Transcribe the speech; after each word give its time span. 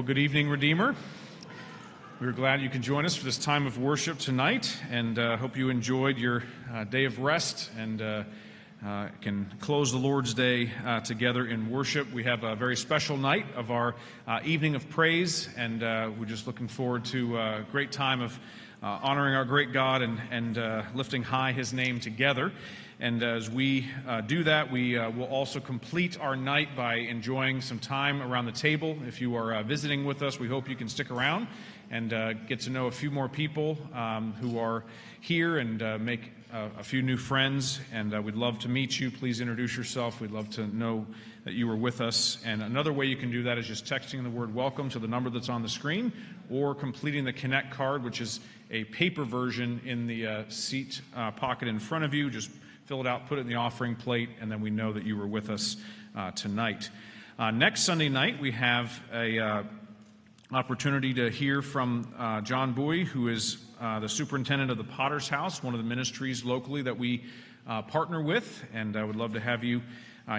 Well, 0.00 0.06
good 0.06 0.16
evening, 0.16 0.48
Redeemer. 0.48 0.96
We're 2.22 2.32
glad 2.32 2.62
you 2.62 2.70
can 2.70 2.80
join 2.80 3.04
us 3.04 3.14
for 3.14 3.26
this 3.26 3.36
time 3.36 3.66
of 3.66 3.76
worship 3.76 4.16
tonight, 4.16 4.74
and 4.90 5.18
uh, 5.18 5.36
hope 5.36 5.58
you 5.58 5.68
enjoyed 5.68 6.16
your 6.16 6.42
uh, 6.72 6.84
day 6.84 7.04
of 7.04 7.18
rest 7.18 7.70
and 7.76 8.00
uh, 8.00 8.24
uh 8.82 9.08
can 9.20 9.52
close 9.60 9.92
the 9.92 9.98
Lord's 9.98 10.32
Day 10.32 10.70
uh, 10.86 11.00
together 11.00 11.46
in 11.46 11.70
worship. 11.70 12.10
We 12.14 12.24
have 12.24 12.44
a 12.44 12.56
very 12.56 12.78
special 12.78 13.18
night 13.18 13.44
of 13.56 13.70
our 13.70 13.94
uh, 14.26 14.40
evening 14.42 14.74
of 14.74 14.88
praise, 14.88 15.50
and 15.58 15.82
we're 16.18 16.24
just 16.24 16.46
looking 16.46 16.68
forward 16.68 17.04
to 17.06 17.36
a 17.36 17.66
great 17.70 17.92
time 17.92 18.22
of 18.22 18.40
honoring 18.82 19.34
our 19.34 19.44
great 19.44 19.74
God 19.74 20.00
and, 20.00 20.18
and 20.30 20.56
lifting 20.96 21.22
high 21.22 21.52
His 21.52 21.74
name 21.74 22.00
together. 22.00 22.52
And 23.02 23.22
as 23.22 23.48
we 23.48 23.88
uh, 24.06 24.20
do 24.20 24.44
that, 24.44 24.70
we 24.70 24.98
uh, 24.98 25.08
will 25.08 25.24
also 25.24 25.58
complete 25.58 26.20
our 26.20 26.36
night 26.36 26.76
by 26.76 26.96
enjoying 26.96 27.62
some 27.62 27.78
time 27.78 28.20
around 28.20 28.44
the 28.44 28.52
table. 28.52 28.94
If 29.08 29.22
you 29.22 29.36
are 29.36 29.54
uh, 29.54 29.62
visiting 29.62 30.04
with 30.04 30.20
us, 30.20 30.38
we 30.38 30.48
hope 30.48 30.68
you 30.68 30.76
can 30.76 30.90
stick 30.90 31.10
around 31.10 31.48
and 31.90 32.12
uh, 32.12 32.34
get 32.34 32.60
to 32.60 32.70
know 32.70 32.88
a 32.88 32.90
few 32.90 33.10
more 33.10 33.26
people 33.26 33.78
um, 33.94 34.34
who 34.34 34.58
are 34.58 34.84
here 35.22 35.56
and 35.56 35.82
uh, 35.82 35.96
make 35.96 36.30
a 36.52 36.84
few 36.84 37.00
new 37.00 37.16
friends. 37.16 37.80
And 37.90 38.14
uh, 38.14 38.20
we'd 38.20 38.34
love 38.34 38.58
to 38.60 38.68
meet 38.68 39.00
you. 39.00 39.10
Please 39.10 39.40
introduce 39.40 39.78
yourself. 39.78 40.20
We'd 40.20 40.30
love 40.30 40.50
to 40.50 40.66
know 40.66 41.06
that 41.44 41.54
you 41.54 41.70
are 41.70 41.76
with 41.76 42.02
us. 42.02 42.36
And 42.44 42.62
another 42.62 42.92
way 42.92 43.06
you 43.06 43.16
can 43.16 43.30
do 43.30 43.44
that 43.44 43.56
is 43.56 43.66
just 43.66 43.86
texting 43.86 44.22
the 44.24 44.30
word 44.30 44.54
welcome 44.54 44.90
to 44.90 44.98
the 44.98 45.08
number 45.08 45.30
that's 45.30 45.48
on 45.48 45.62
the 45.62 45.70
screen 45.70 46.12
or 46.50 46.74
completing 46.74 47.24
the 47.24 47.32
Connect 47.32 47.70
card, 47.70 48.04
which 48.04 48.20
is 48.20 48.40
a 48.70 48.84
paper 48.84 49.24
version 49.24 49.80
in 49.86 50.06
the 50.06 50.44
seat 50.50 51.00
pocket 51.36 51.66
in 51.66 51.78
front 51.78 52.04
of 52.04 52.12
you. 52.12 52.28
Just 52.28 52.50
fill 52.90 53.02
it 53.02 53.06
out, 53.06 53.28
put 53.28 53.38
it 53.38 53.42
in 53.42 53.46
the 53.46 53.54
offering 53.54 53.94
plate, 53.94 54.28
and 54.40 54.50
then 54.50 54.60
we 54.60 54.68
know 54.68 54.92
that 54.92 55.04
you 55.04 55.16
were 55.16 55.28
with 55.28 55.48
us 55.48 55.76
uh, 56.16 56.32
tonight. 56.32 56.90
Uh, 57.38 57.52
next 57.52 57.82
Sunday 57.82 58.08
night, 58.08 58.40
we 58.40 58.50
have 58.50 59.00
a 59.12 59.38
uh, 59.38 59.62
opportunity 60.50 61.14
to 61.14 61.30
hear 61.30 61.62
from 61.62 62.12
uh, 62.18 62.40
John 62.40 62.72
Bowie, 62.72 63.04
who 63.04 63.28
is 63.28 63.58
uh, 63.80 64.00
the 64.00 64.08
superintendent 64.08 64.72
of 64.72 64.76
the 64.76 64.82
Potter's 64.82 65.28
House, 65.28 65.62
one 65.62 65.72
of 65.72 65.78
the 65.78 65.86
ministries 65.86 66.44
locally 66.44 66.82
that 66.82 66.98
we 66.98 67.22
uh, 67.68 67.80
partner 67.82 68.20
with, 68.20 68.64
and 68.74 68.96
I 68.96 69.04
would 69.04 69.14
love 69.14 69.34
to 69.34 69.40
have 69.40 69.62
you. 69.62 69.82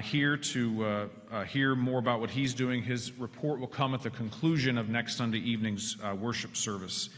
here 0.04 0.36
to 0.36 1.10
hear 1.48 1.74
more 1.74 2.00
about 2.00 2.20
what 2.20 2.32
he's 2.32 2.54
doing. 2.54 2.84
His 2.84 3.14
report 3.14 3.62
will 3.62 3.68
come 3.68 3.94
at 3.94 4.02
the 4.02 4.10
conclusion 4.10 4.78
of 4.78 4.90
next 4.90 5.16
Sunday 5.16 5.40
evening's 5.40 5.96
worship 6.20 6.58
service. 6.58 7.12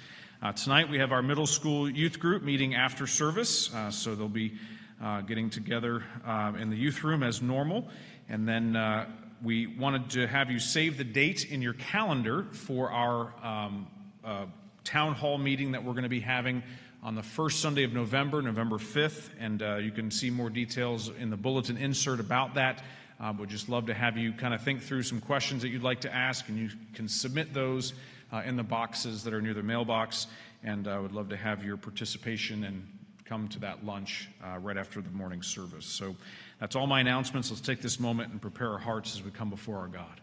tonight 0.57 0.91
we 0.91 0.99
have 0.99 1.11
our 1.11 1.23
middle 1.23 1.47
school 1.47 1.89
youth 1.89 2.19
group 2.19 2.43
meeting 2.43 2.75
after 2.75 3.07
service, 3.07 3.71
so 3.89 4.13
there'll 4.13 4.29
be 4.29 4.59
uh, 5.03 5.21
getting 5.21 5.49
together 5.49 6.03
uh, 6.25 6.53
in 6.57 6.69
the 6.69 6.77
youth 6.77 7.03
room 7.03 7.23
as 7.23 7.41
normal. 7.41 7.87
And 8.29 8.47
then 8.47 8.75
uh, 8.75 9.07
we 9.43 9.67
wanted 9.67 10.11
to 10.11 10.27
have 10.27 10.49
you 10.49 10.59
save 10.59 10.97
the 10.97 11.03
date 11.03 11.51
in 11.51 11.61
your 11.61 11.73
calendar 11.73 12.47
for 12.53 12.89
our 12.89 13.33
um, 13.45 13.87
uh, 14.23 14.45
town 14.85 15.13
hall 15.13 15.37
meeting 15.37 15.73
that 15.73 15.83
we're 15.83 15.91
going 15.91 16.03
to 16.03 16.09
be 16.09 16.21
having 16.21 16.63
on 17.03 17.15
the 17.15 17.23
first 17.23 17.59
Sunday 17.59 17.83
of 17.83 17.91
November, 17.91 18.41
November 18.41 18.77
5th. 18.77 19.29
And 19.37 19.61
uh, 19.61 19.75
you 19.75 19.91
can 19.91 20.09
see 20.09 20.29
more 20.29 20.49
details 20.49 21.09
in 21.19 21.29
the 21.29 21.37
bulletin 21.37 21.75
insert 21.75 22.21
about 22.21 22.53
that. 22.53 22.81
Uh, 23.19 23.33
would 23.37 23.49
just 23.49 23.67
love 23.67 23.87
to 23.87 23.93
have 23.93 24.17
you 24.17 24.31
kind 24.31 24.53
of 24.53 24.61
think 24.61 24.81
through 24.81 25.03
some 25.03 25.19
questions 25.19 25.61
that 25.61 25.69
you'd 25.69 25.83
like 25.83 26.01
to 26.01 26.13
ask, 26.13 26.49
and 26.49 26.57
you 26.57 26.69
can 26.93 27.07
submit 27.07 27.53
those 27.53 27.93
uh, 28.31 28.41
in 28.45 28.55
the 28.55 28.63
boxes 28.63 29.23
that 29.23 29.33
are 29.33 29.41
near 29.41 29.53
the 29.53 29.63
mailbox. 29.63 30.27
And 30.63 30.87
I 30.87 30.97
would 30.97 31.11
love 31.11 31.29
to 31.29 31.37
have 31.37 31.63
your 31.63 31.77
participation 31.77 32.63
and 32.63 32.87
come 33.25 33.47
to 33.49 33.59
that 33.59 33.85
lunch 33.85 34.29
uh, 34.43 34.57
right 34.57 34.77
after 34.77 35.01
the 35.01 35.09
morning 35.11 35.41
service. 35.41 35.85
So 35.85 36.15
that's 36.59 36.75
all 36.75 36.87
my 36.87 36.99
announcements. 36.99 37.49
Let's 37.49 37.61
take 37.61 37.81
this 37.81 37.99
moment 37.99 38.31
and 38.31 38.41
prepare 38.41 38.71
our 38.71 38.77
hearts 38.77 39.15
as 39.15 39.23
we 39.23 39.31
come 39.31 39.49
before 39.49 39.77
our 39.77 39.87
God. 39.87 40.21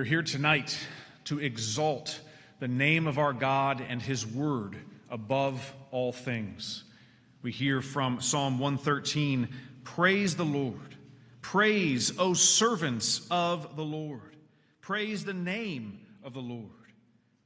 Are 0.00 0.04
here 0.04 0.22
tonight 0.22 0.78
to 1.24 1.38
exalt 1.40 2.20
the 2.58 2.68
name 2.68 3.06
of 3.06 3.18
our 3.18 3.34
God 3.34 3.84
and 3.86 4.00
His 4.00 4.26
Word 4.26 4.74
above 5.10 5.74
all 5.90 6.10
things. 6.10 6.84
We 7.42 7.52
hear 7.52 7.82
from 7.82 8.22
Psalm 8.22 8.58
113 8.58 9.50
Praise 9.84 10.36
the 10.36 10.44
Lord. 10.46 10.96
Praise, 11.42 12.18
O 12.18 12.32
servants 12.32 13.26
of 13.30 13.76
the 13.76 13.84
Lord. 13.84 14.36
Praise 14.80 15.22
the 15.22 15.34
name 15.34 16.00
of 16.24 16.32
the 16.32 16.40
Lord. 16.40 16.70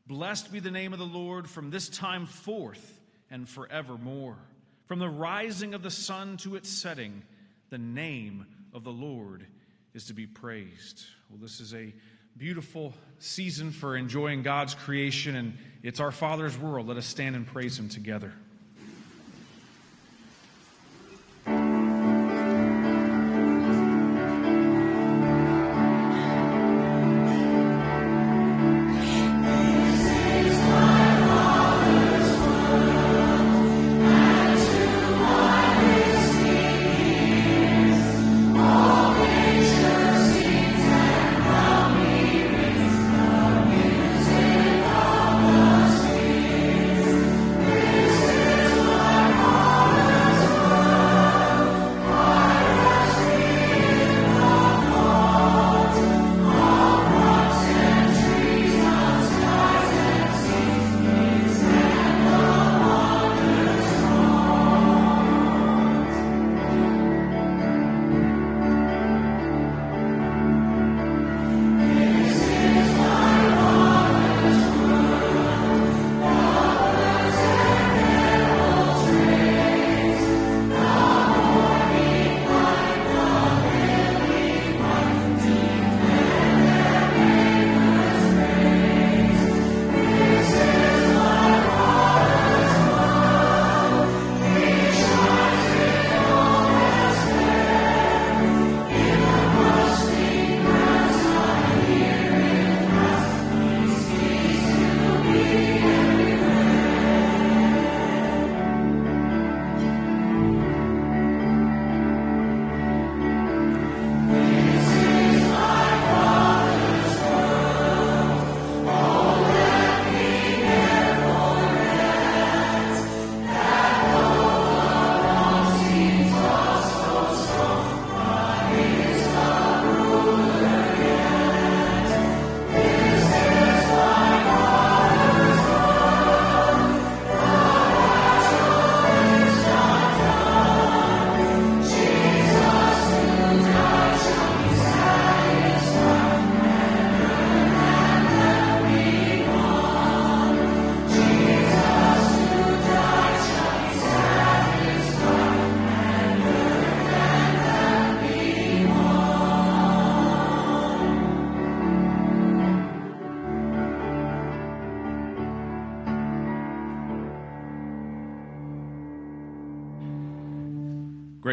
Blessed 0.06 0.52
be 0.52 0.60
the 0.60 0.70
name 0.70 0.92
of 0.92 1.00
the 1.00 1.04
Lord 1.04 1.50
from 1.50 1.70
this 1.70 1.88
time 1.88 2.24
forth 2.24 3.00
and 3.32 3.48
forevermore. 3.48 4.38
From 4.86 5.00
the 5.00 5.08
rising 5.08 5.74
of 5.74 5.82
the 5.82 5.90
sun 5.90 6.36
to 6.36 6.54
its 6.54 6.70
setting, 6.70 7.24
the 7.70 7.78
name 7.78 8.46
of 8.72 8.84
the 8.84 8.92
Lord 8.92 9.44
is 9.92 10.06
to 10.06 10.14
be 10.14 10.28
praised. 10.28 11.02
Well, 11.28 11.40
this 11.42 11.58
is 11.58 11.74
a 11.74 11.92
beautiful 12.36 12.94
season 13.19 13.70
for 13.70 13.96
enjoying 13.96 14.42
God's 14.42 14.75
creation, 14.75 15.36
and 15.36 15.56
it's 15.82 16.00
our 16.00 16.10
Father's 16.10 16.58
world. 16.58 16.88
Let 16.88 16.96
us 16.96 17.06
stand 17.06 17.36
and 17.36 17.46
praise 17.46 17.78
Him 17.78 17.88
together. 17.88 18.32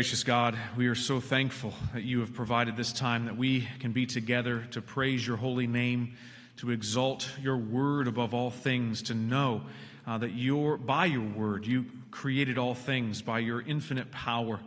Gracious 0.01 0.23
God, 0.23 0.57
we 0.75 0.87
are 0.87 0.95
so 0.95 1.19
thankful 1.19 1.75
that 1.93 2.01
you 2.01 2.21
have 2.21 2.33
provided 2.33 2.75
this 2.75 2.91
time 2.91 3.25
that 3.25 3.37
we 3.37 3.67
can 3.79 3.91
be 3.91 4.07
together 4.07 4.67
to 4.71 4.81
praise 4.81 5.27
your 5.27 5.37
holy 5.37 5.67
name, 5.67 6.15
to 6.57 6.71
exalt 6.71 7.29
your 7.39 7.57
word 7.57 8.07
above 8.07 8.33
all 8.33 8.49
things, 8.49 9.03
to 9.03 9.13
know 9.13 9.61
uh, 10.07 10.17
that 10.17 10.31
your, 10.31 10.77
by 10.77 11.05
your 11.05 11.21
word 11.21 11.67
you 11.67 11.85
created 12.09 12.57
all 12.57 12.73
things, 12.73 13.21
by 13.21 13.37
your 13.37 13.61
infinite 13.61 14.11
power, 14.11 14.59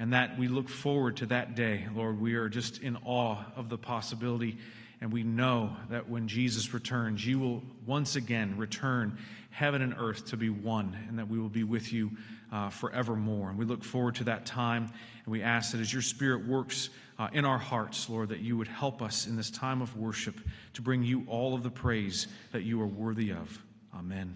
and 0.00 0.12
that 0.12 0.36
we 0.36 0.48
look 0.48 0.68
forward 0.68 1.18
to 1.18 1.26
that 1.26 1.54
day. 1.54 1.86
Lord, 1.94 2.20
we 2.20 2.34
are 2.34 2.48
just 2.48 2.82
in 2.82 2.96
awe 3.04 3.44
of 3.54 3.68
the 3.68 3.78
possibility, 3.78 4.58
and 5.00 5.12
we 5.12 5.22
know 5.22 5.70
that 5.90 6.08
when 6.08 6.26
Jesus 6.26 6.74
returns, 6.74 7.24
you 7.24 7.38
will 7.38 7.62
once 7.86 8.16
again 8.16 8.56
return 8.56 9.18
heaven 9.50 9.82
and 9.82 9.94
earth 9.96 10.26
to 10.30 10.36
be 10.36 10.50
one, 10.50 10.98
and 11.08 11.16
that 11.20 11.28
we 11.28 11.38
will 11.38 11.48
be 11.48 11.62
with 11.62 11.92
you 11.92 12.10
uh, 12.52 12.70
forevermore. 12.70 13.50
And 13.50 13.58
we 13.58 13.64
look 13.64 13.84
forward 13.84 14.16
to 14.16 14.24
that 14.24 14.46
time. 14.46 14.92
And 15.24 15.32
we 15.32 15.42
ask 15.42 15.72
that 15.72 15.80
as 15.80 15.92
your 15.92 16.02
Spirit 16.02 16.46
works 16.46 16.90
uh, 17.18 17.28
in 17.32 17.44
our 17.44 17.58
hearts, 17.58 18.08
Lord, 18.08 18.30
that 18.30 18.40
you 18.40 18.56
would 18.56 18.68
help 18.68 19.02
us 19.02 19.26
in 19.26 19.36
this 19.36 19.50
time 19.50 19.82
of 19.82 19.96
worship 19.96 20.40
to 20.74 20.82
bring 20.82 21.02
you 21.02 21.24
all 21.26 21.54
of 21.54 21.62
the 21.62 21.70
praise 21.70 22.26
that 22.52 22.62
you 22.62 22.80
are 22.80 22.86
worthy 22.86 23.30
of. 23.30 23.62
Amen. 23.94 24.34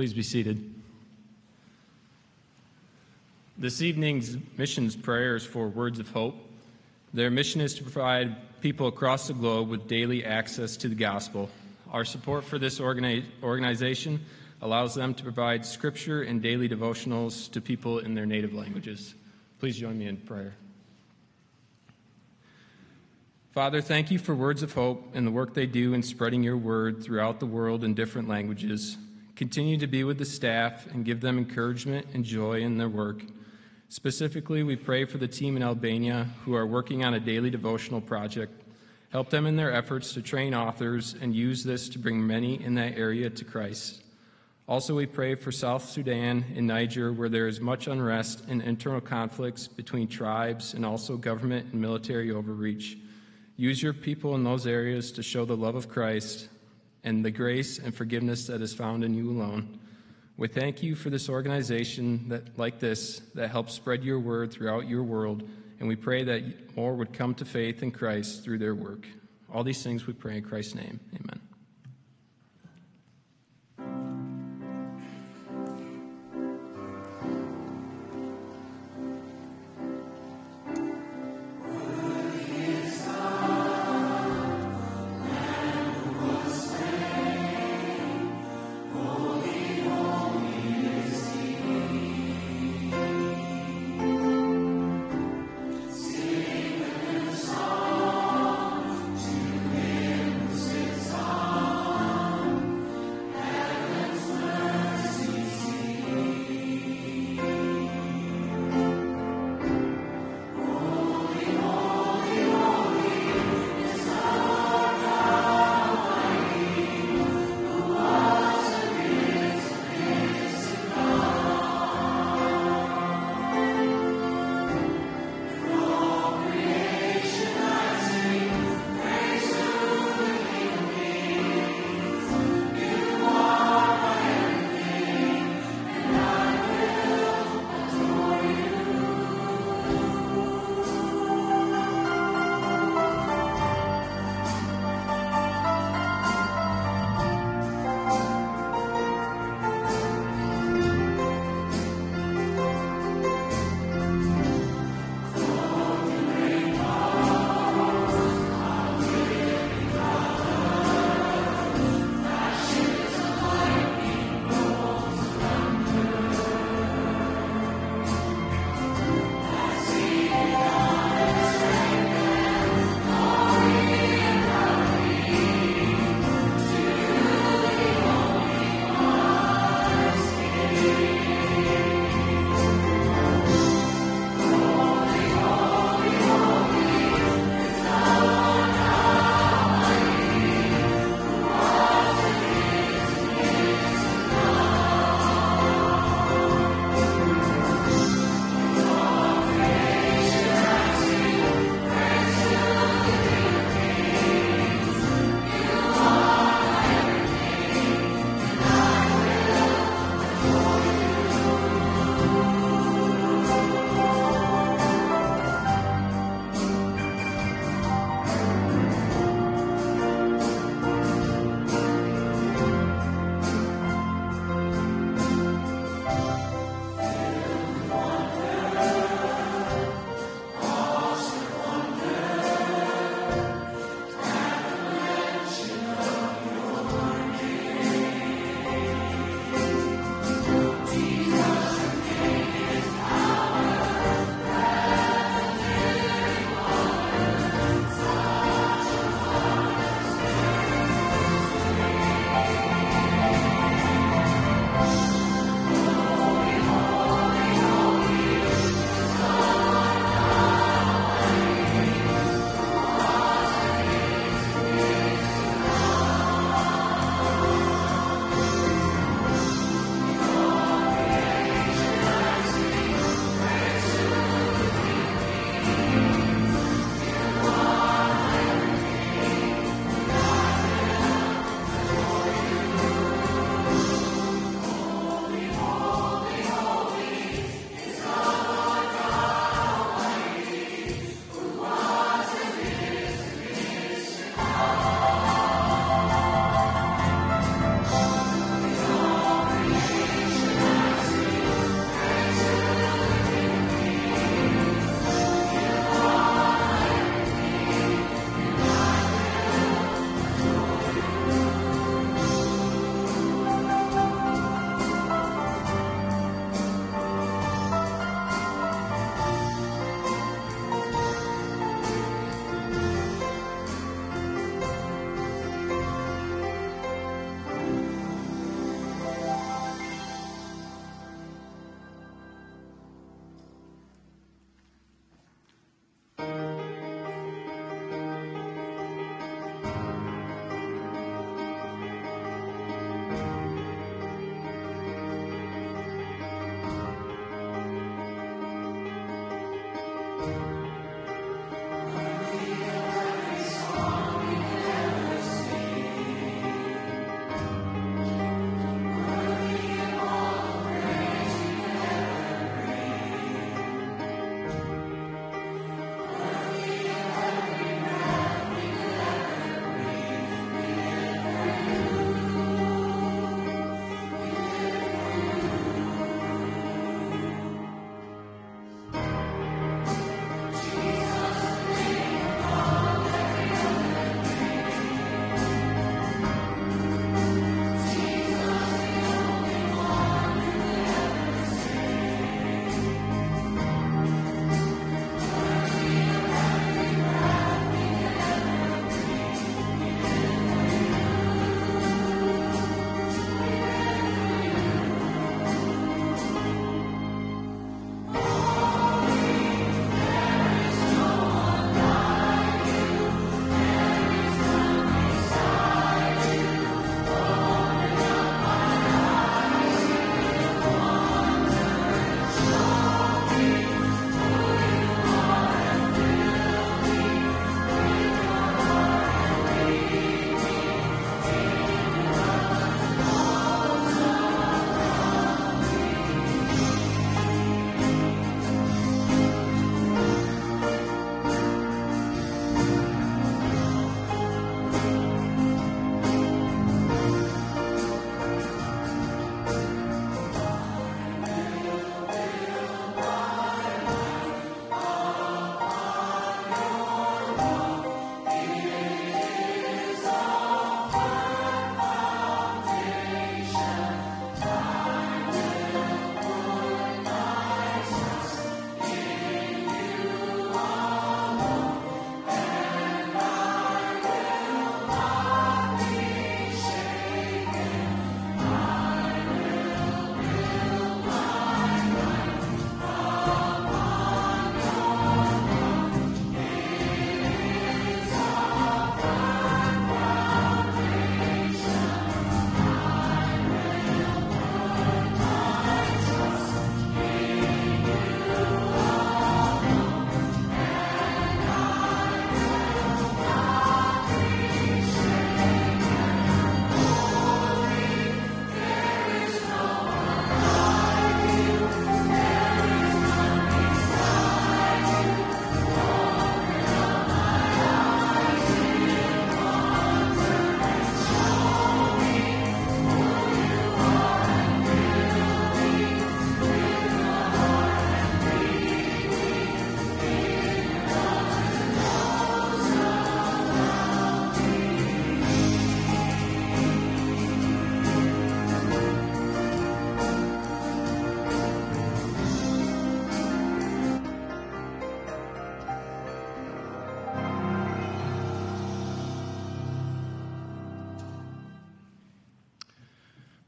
Please 0.00 0.14
be 0.14 0.22
seated. 0.22 0.72
This 3.58 3.82
evening's 3.82 4.38
missions 4.56 4.96
prayers 4.96 5.44
for 5.44 5.68
Words 5.68 5.98
of 5.98 6.08
Hope. 6.08 6.36
Their 7.12 7.30
mission 7.30 7.60
is 7.60 7.74
to 7.74 7.82
provide 7.82 8.34
people 8.62 8.86
across 8.86 9.26
the 9.26 9.34
globe 9.34 9.68
with 9.68 9.86
daily 9.88 10.24
access 10.24 10.78
to 10.78 10.88
the 10.88 10.94
gospel. 10.94 11.50
Our 11.92 12.06
support 12.06 12.44
for 12.44 12.58
this 12.58 12.80
organi- 12.80 13.26
organization 13.42 14.24
allows 14.62 14.94
them 14.94 15.12
to 15.12 15.22
provide 15.22 15.66
scripture 15.66 16.22
and 16.22 16.40
daily 16.40 16.66
devotionals 16.66 17.52
to 17.52 17.60
people 17.60 17.98
in 17.98 18.14
their 18.14 18.24
native 18.24 18.54
languages. 18.54 19.14
Please 19.58 19.76
join 19.76 19.98
me 19.98 20.06
in 20.06 20.16
prayer. 20.16 20.54
Father, 23.52 23.82
thank 23.82 24.10
you 24.10 24.18
for 24.18 24.34
Words 24.34 24.62
of 24.62 24.72
Hope 24.72 25.10
and 25.12 25.26
the 25.26 25.30
work 25.30 25.52
they 25.52 25.66
do 25.66 25.92
in 25.92 26.02
spreading 26.02 26.42
your 26.42 26.56
word 26.56 27.04
throughout 27.04 27.38
the 27.38 27.44
world 27.44 27.84
in 27.84 27.92
different 27.92 28.28
languages. 28.28 28.96
Continue 29.40 29.78
to 29.78 29.86
be 29.86 30.04
with 30.04 30.18
the 30.18 30.24
staff 30.26 30.86
and 30.92 31.02
give 31.02 31.22
them 31.22 31.38
encouragement 31.38 32.06
and 32.12 32.22
joy 32.26 32.60
in 32.60 32.76
their 32.76 32.90
work. 32.90 33.22
Specifically, 33.88 34.62
we 34.62 34.76
pray 34.76 35.06
for 35.06 35.16
the 35.16 35.26
team 35.26 35.56
in 35.56 35.62
Albania 35.62 36.28
who 36.44 36.54
are 36.54 36.66
working 36.66 37.06
on 37.06 37.14
a 37.14 37.20
daily 37.20 37.48
devotional 37.48 38.02
project. 38.02 38.52
Help 39.08 39.30
them 39.30 39.46
in 39.46 39.56
their 39.56 39.72
efforts 39.72 40.12
to 40.12 40.20
train 40.20 40.54
authors 40.54 41.14
and 41.22 41.34
use 41.34 41.64
this 41.64 41.88
to 41.88 41.98
bring 41.98 42.26
many 42.26 42.62
in 42.62 42.74
that 42.74 42.98
area 42.98 43.30
to 43.30 43.42
Christ. 43.42 44.02
Also, 44.68 44.94
we 44.94 45.06
pray 45.06 45.34
for 45.34 45.50
South 45.50 45.88
Sudan 45.88 46.44
and 46.54 46.66
Niger, 46.66 47.10
where 47.10 47.30
there 47.30 47.48
is 47.48 47.62
much 47.62 47.86
unrest 47.86 48.44
and 48.46 48.60
internal 48.60 49.00
conflicts 49.00 49.66
between 49.66 50.06
tribes 50.06 50.74
and 50.74 50.84
also 50.84 51.16
government 51.16 51.72
and 51.72 51.80
military 51.80 52.30
overreach. 52.30 52.98
Use 53.56 53.82
your 53.82 53.94
people 53.94 54.34
in 54.34 54.44
those 54.44 54.66
areas 54.66 55.10
to 55.12 55.22
show 55.22 55.46
the 55.46 55.56
love 55.56 55.76
of 55.76 55.88
Christ 55.88 56.50
and 57.04 57.24
the 57.24 57.30
grace 57.30 57.78
and 57.78 57.94
forgiveness 57.94 58.46
that 58.46 58.60
is 58.60 58.74
found 58.74 59.04
in 59.04 59.14
you 59.14 59.30
alone. 59.30 59.78
We 60.36 60.48
thank 60.48 60.82
you 60.82 60.94
for 60.94 61.10
this 61.10 61.28
organization 61.28 62.28
that, 62.28 62.58
like 62.58 62.78
this 62.80 63.20
that 63.34 63.50
helps 63.50 63.74
spread 63.74 64.02
your 64.02 64.20
word 64.20 64.50
throughout 64.50 64.88
your 64.88 65.02
world, 65.02 65.48
and 65.78 65.88
we 65.88 65.96
pray 65.96 66.24
that 66.24 66.76
more 66.76 66.94
would 66.94 67.12
come 67.12 67.34
to 67.34 67.44
faith 67.44 67.82
in 67.82 67.90
Christ 67.90 68.44
through 68.44 68.58
their 68.58 68.74
work. 68.74 69.06
All 69.52 69.64
these 69.64 69.82
things 69.82 70.06
we 70.06 70.12
pray 70.12 70.38
in 70.38 70.44
Christ's 70.44 70.76
name. 70.76 71.00
Amen. 71.14 71.49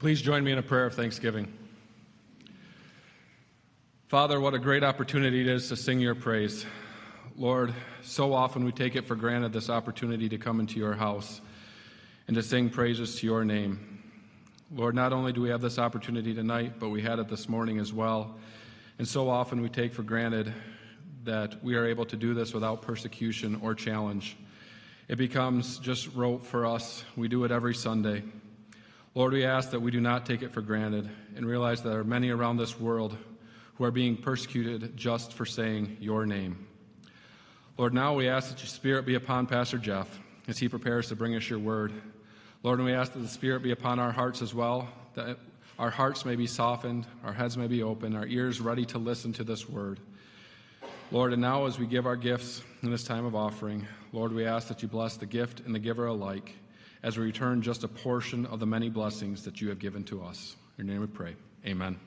Please 0.02 0.20
join 0.20 0.42
me 0.42 0.50
in 0.50 0.58
a 0.58 0.62
prayer 0.62 0.84
of 0.84 0.94
thanksgiving. 0.94 1.46
Father, 4.08 4.40
what 4.40 4.52
a 4.52 4.58
great 4.58 4.82
opportunity 4.82 5.42
it 5.42 5.46
is 5.46 5.68
to 5.68 5.76
sing 5.76 6.00
your 6.00 6.16
praise. 6.16 6.66
Lord, 7.36 7.72
so 8.02 8.34
often 8.34 8.64
we 8.64 8.72
take 8.72 8.96
it 8.96 9.04
for 9.04 9.14
granted 9.14 9.52
this 9.52 9.70
opportunity 9.70 10.28
to 10.28 10.38
come 10.38 10.58
into 10.58 10.80
your 10.80 10.94
house 10.94 11.40
and 12.26 12.34
to 12.34 12.42
sing 12.42 12.68
praises 12.68 13.20
to 13.20 13.26
your 13.26 13.44
name. 13.44 14.02
Lord, 14.74 14.96
not 14.96 15.12
only 15.12 15.32
do 15.32 15.40
we 15.40 15.50
have 15.50 15.60
this 15.60 15.78
opportunity 15.78 16.34
tonight, 16.34 16.80
but 16.80 16.88
we 16.88 17.00
had 17.00 17.20
it 17.20 17.28
this 17.28 17.48
morning 17.48 17.78
as 17.78 17.92
well. 17.92 18.34
And 18.98 19.06
so 19.06 19.30
often 19.30 19.62
we 19.62 19.68
take 19.68 19.92
for 19.92 20.02
granted 20.02 20.52
that 21.22 21.62
we 21.62 21.76
are 21.76 21.86
able 21.86 22.06
to 22.06 22.16
do 22.16 22.34
this 22.34 22.52
without 22.52 22.82
persecution 22.82 23.60
or 23.62 23.72
challenge. 23.72 24.36
It 25.06 25.14
becomes 25.14 25.78
just 25.78 26.12
rote 26.12 26.44
for 26.44 26.66
us. 26.66 27.04
We 27.14 27.28
do 27.28 27.44
it 27.44 27.52
every 27.52 27.76
Sunday. 27.76 28.24
Lord, 29.14 29.34
we 29.34 29.44
ask 29.44 29.70
that 29.72 29.80
we 29.80 29.90
do 29.90 30.00
not 30.00 30.24
take 30.24 30.40
it 30.40 30.54
for 30.54 30.62
granted 30.62 31.06
and 31.36 31.44
realize 31.44 31.82
that 31.82 31.90
there 31.90 32.00
are 32.00 32.04
many 32.04 32.30
around 32.30 32.56
this 32.56 32.80
world 32.80 33.14
who 33.74 33.84
are 33.84 33.90
being 33.90 34.16
persecuted 34.16 34.96
just 34.96 35.34
for 35.34 35.44
saying 35.44 35.98
your 36.00 36.24
name. 36.24 36.66
Lord, 37.76 37.92
now 37.92 38.14
we 38.14 38.26
ask 38.26 38.48
that 38.48 38.60
your 38.60 38.68
Spirit 38.68 39.04
be 39.04 39.16
upon 39.16 39.46
Pastor 39.46 39.76
Jeff 39.76 40.18
as 40.48 40.58
he 40.58 40.66
prepares 40.66 41.08
to 41.08 41.16
bring 41.16 41.34
us 41.36 41.50
your 41.50 41.58
word. 41.58 41.92
Lord, 42.62 42.78
and 42.78 42.86
we 42.86 42.94
ask 42.94 43.12
that 43.12 43.18
the 43.18 43.28
Spirit 43.28 43.62
be 43.62 43.72
upon 43.72 43.98
our 43.98 44.12
hearts 44.12 44.40
as 44.40 44.54
well, 44.54 44.88
that 45.14 45.36
our 45.78 45.90
hearts 45.90 46.24
may 46.24 46.34
be 46.34 46.46
softened, 46.46 47.06
our 47.22 47.34
heads 47.34 47.58
may 47.58 47.66
be 47.66 47.82
open, 47.82 48.16
our 48.16 48.26
ears 48.26 48.62
ready 48.62 48.86
to 48.86 48.98
listen 48.98 49.30
to 49.34 49.44
this 49.44 49.68
word. 49.68 50.00
Lord, 51.10 51.34
and 51.34 51.42
now 51.42 51.66
as 51.66 51.78
we 51.78 51.84
give 51.84 52.06
our 52.06 52.16
gifts 52.16 52.62
in 52.82 52.90
this 52.90 53.04
time 53.04 53.26
of 53.26 53.34
offering, 53.34 53.86
Lord, 54.14 54.32
we 54.32 54.46
ask 54.46 54.68
that 54.68 54.80
you 54.80 54.88
bless 54.88 55.18
the 55.18 55.26
gift 55.26 55.60
and 55.60 55.74
the 55.74 55.78
giver 55.78 56.06
alike 56.06 56.54
as 57.02 57.18
we 57.18 57.24
return 57.24 57.62
just 57.62 57.84
a 57.84 57.88
portion 57.88 58.46
of 58.46 58.60
the 58.60 58.66
many 58.66 58.88
blessings 58.88 59.44
that 59.44 59.60
you 59.60 59.68
have 59.68 59.78
given 59.78 60.04
to 60.04 60.22
us. 60.22 60.56
In 60.78 60.86
your 60.86 60.94
name 60.94 61.00
we 61.02 61.08
pray. 61.08 61.34
Amen. 61.66 61.98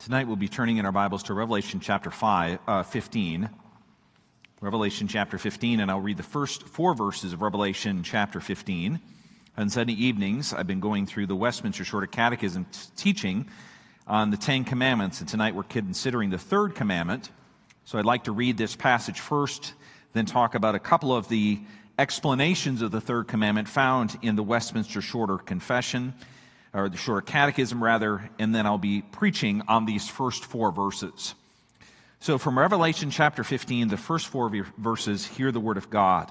Tonight 0.00 0.26
we'll 0.26 0.36
be 0.36 0.48
turning 0.48 0.78
in 0.78 0.86
our 0.86 0.92
Bibles 0.92 1.24
to 1.24 1.34
Revelation 1.34 1.78
chapter 1.78 2.10
five, 2.10 2.58
uh, 2.66 2.82
15. 2.82 3.50
Revelation 4.62 5.08
chapter 5.08 5.36
15, 5.36 5.78
and 5.78 5.90
I'll 5.90 6.00
read 6.00 6.16
the 6.16 6.22
first 6.22 6.62
four 6.62 6.94
verses 6.94 7.34
of 7.34 7.42
Revelation 7.42 8.02
chapter 8.02 8.40
15. 8.40 8.98
On 9.58 9.68
Sunday 9.68 9.92
evenings, 9.92 10.54
I've 10.54 10.66
been 10.66 10.80
going 10.80 11.04
through 11.04 11.26
the 11.26 11.36
Westminster 11.36 11.84
Shorter 11.84 12.06
Catechism 12.06 12.64
t- 12.64 12.78
teaching 12.96 13.46
on 14.06 14.30
the 14.30 14.38
Ten 14.38 14.64
Commandments, 14.64 15.20
and 15.20 15.28
tonight 15.28 15.54
we're 15.54 15.64
considering 15.64 16.30
the 16.30 16.38
third 16.38 16.74
commandment. 16.74 17.30
So 17.84 17.98
I'd 17.98 18.06
like 18.06 18.24
to 18.24 18.32
read 18.32 18.56
this 18.56 18.74
passage 18.74 19.20
first, 19.20 19.74
then 20.14 20.24
talk 20.24 20.54
about 20.54 20.74
a 20.74 20.78
couple 20.78 21.14
of 21.14 21.28
the 21.28 21.60
explanations 21.98 22.80
of 22.80 22.90
the 22.90 23.02
third 23.02 23.28
commandment 23.28 23.68
found 23.68 24.18
in 24.22 24.34
the 24.34 24.42
Westminster 24.42 25.02
Shorter 25.02 25.36
Confession 25.36 26.14
or 26.72 26.88
the 26.88 26.96
shorter 26.96 27.20
catechism 27.20 27.82
rather, 27.82 28.30
and 28.38 28.54
then 28.54 28.66
I'll 28.66 28.78
be 28.78 29.02
preaching 29.02 29.62
on 29.68 29.86
these 29.86 30.08
first 30.08 30.44
four 30.44 30.70
verses. 30.70 31.34
So 32.20 32.38
from 32.38 32.58
Revelation 32.58 33.10
chapter 33.10 33.42
15, 33.42 33.88
the 33.88 33.96
first 33.96 34.28
four 34.28 34.50
verses, 34.78 35.26
hear 35.26 35.50
the 35.50 35.60
word 35.60 35.78
of 35.78 35.90
God. 35.90 36.30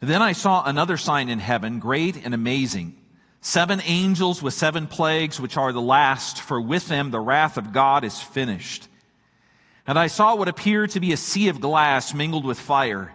Then 0.00 0.22
I 0.22 0.32
saw 0.32 0.64
another 0.64 0.96
sign 0.96 1.28
in 1.28 1.38
heaven, 1.38 1.78
great 1.78 2.16
and 2.24 2.34
amazing. 2.34 2.96
Seven 3.40 3.80
angels 3.84 4.42
with 4.42 4.54
seven 4.54 4.86
plagues, 4.88 5.40
which 5.40 5.56
are 5.56 5.72
the 5.72 5.80
last, 5.80 6.40
for 6.40 6.60
with 6.60 6.88
them 6.88 7.10
the 7.10 7.20
wrath 7.20 7.56
of 7.56 7.72
God 7.72 8.04
is 8.04 8.20
finished. 8.20 8.88
And 9.86 9.98
I 9.98 10.08
saw 10.08 10.34
what 10.34 10.48
appeared 10.48 10.90
to 10.90 11.00
be 11.00 11.12
a 11.12 11.16
sea 11.16 11.48
of 11.48 11.60
glass 11.60 12.12
mingled 12.12 12.44
with 12.44 12.60
fire 12.60 13.14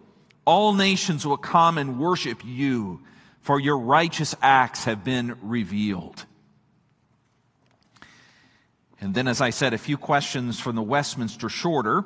All 0.45 0.73
nations 0.73 1.25
will 1.25 1.37
come 1.37 1.77
and 1.77 1.99
worship 1.99 2.41
you, 2.43 3.01
for 3.41 3.59
your 3.59 3.77
righteous 3.77 4.35
acts 4.41 4.85
have 4.85 5.03
been 5.03 5.37
revealed. 5.41 6.25
And 8.99 9.15
then, 9.15 9.27
as 9.27 9.41
I 9.41 9.49
said, 9.49 9.73
a 9.73 9.79
few 9.79 9.97
questions 9.97 10.59
from 10.59 10.75
the 10.75 10.81
Westminster 10.83 11.49
Shorter. 11.49 12.05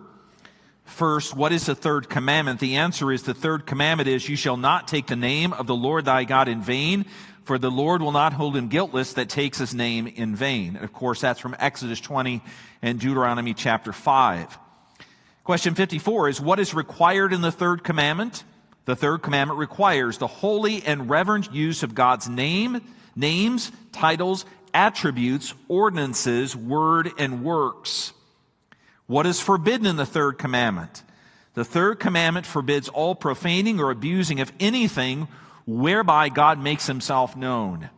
First, 0.86 1.36
what 1.36 1.52
is 1.52 1.66
the 1.66 1.76
third 1.76 2.10
commandment? 2.10 2.60
The 2.60 2.78
answer 2.78 3.12
is 3.12 3.24
the 3.24 3.34
third 3.34 3.66
commandment 3.66 4.08
is, 4.08 4.30
You 4.30 4.38
shall 4.38 4.56
not 4.56 4.88
take 4.88 5.08
the 5.08 5.16
name 5.16 5.52
of 5.52 5.68
the 5.68 5.76
Lord 5.76 6.06
thy 6.06 6.24
God 6.24 6.48
in 6.48 6.62
vain, 6.62 7.06
for 7.44 7.58
the 7.58 7.72
Lord 7.72 8.02
will 8.02 8.12
not 8.12 8.34
hold 8.34 8.56
him 8.56 8.70
guiltless 8.70 9.14
that 9.14 9.30
takes 9.30 9.58
his 9.58 9.74
name 9.74 10.08
in 10.08 10.36
vain. 10.36 10.76
And 10.76 10.86
of 10.86 10.94
course, 10.94 11.22
that's 11.22 11.40
from 11.40 11.56
Exodus 11.60 12.00
20 12.00 12.42
and 12.82 13.00
Deuteronomy 13.00 13.54
chapter 13.54 13.92
5. 13.92 14.58
Question 15.46 15.76
54 15.76 16.30
is 16.30 16.41
what 16.41 16.60
is 16.60 16.74
required 16.74 17.32
in 17.32 17.41
the 17.41 17.52
third 17.52 17.84
commandment? 17.84 18.43
The 18.86 18.96
third 18.96 19.22
commandment 19.22 19.60
requires 19.60 20.18
the 20.18 20.26
holy 20.26 20.84
and 20.84 21.08
reverent 21.08 21.54
use 21.54 21.84
of 21.84 21.93
God's 21.93 22.28
name, 22.28 22.82
names, 23.16 23.72
titles, 23.91 24.46
attributes, 24.74 25.54
ordinances, 25.68 26.56
word, 26.56 27.12
and 27.20 27.43
works. 27.43 28.12
What 29.06 29.28
is 29.28 29.39
forbidden 29.39 29.86
in 29.86 29.98
the 29.98 30.06
third 30.06 30.39
commandment? 30.39 31.04
The 31.54 31.64
third 31.64 32.00
commandment 32.00 32.48
forbids 32.48 32.89
all 32.89 33.14
profaning 33.14 33.80
or 33.80 33.91
abusing 33.91 34.39
of 34.39 34.52
anything 34.60 35.28
whereby 35.68 36.30
God 36.30 36.60
makes 36.60 36.88
himself 36.88 37.36
known. 37.36 37.91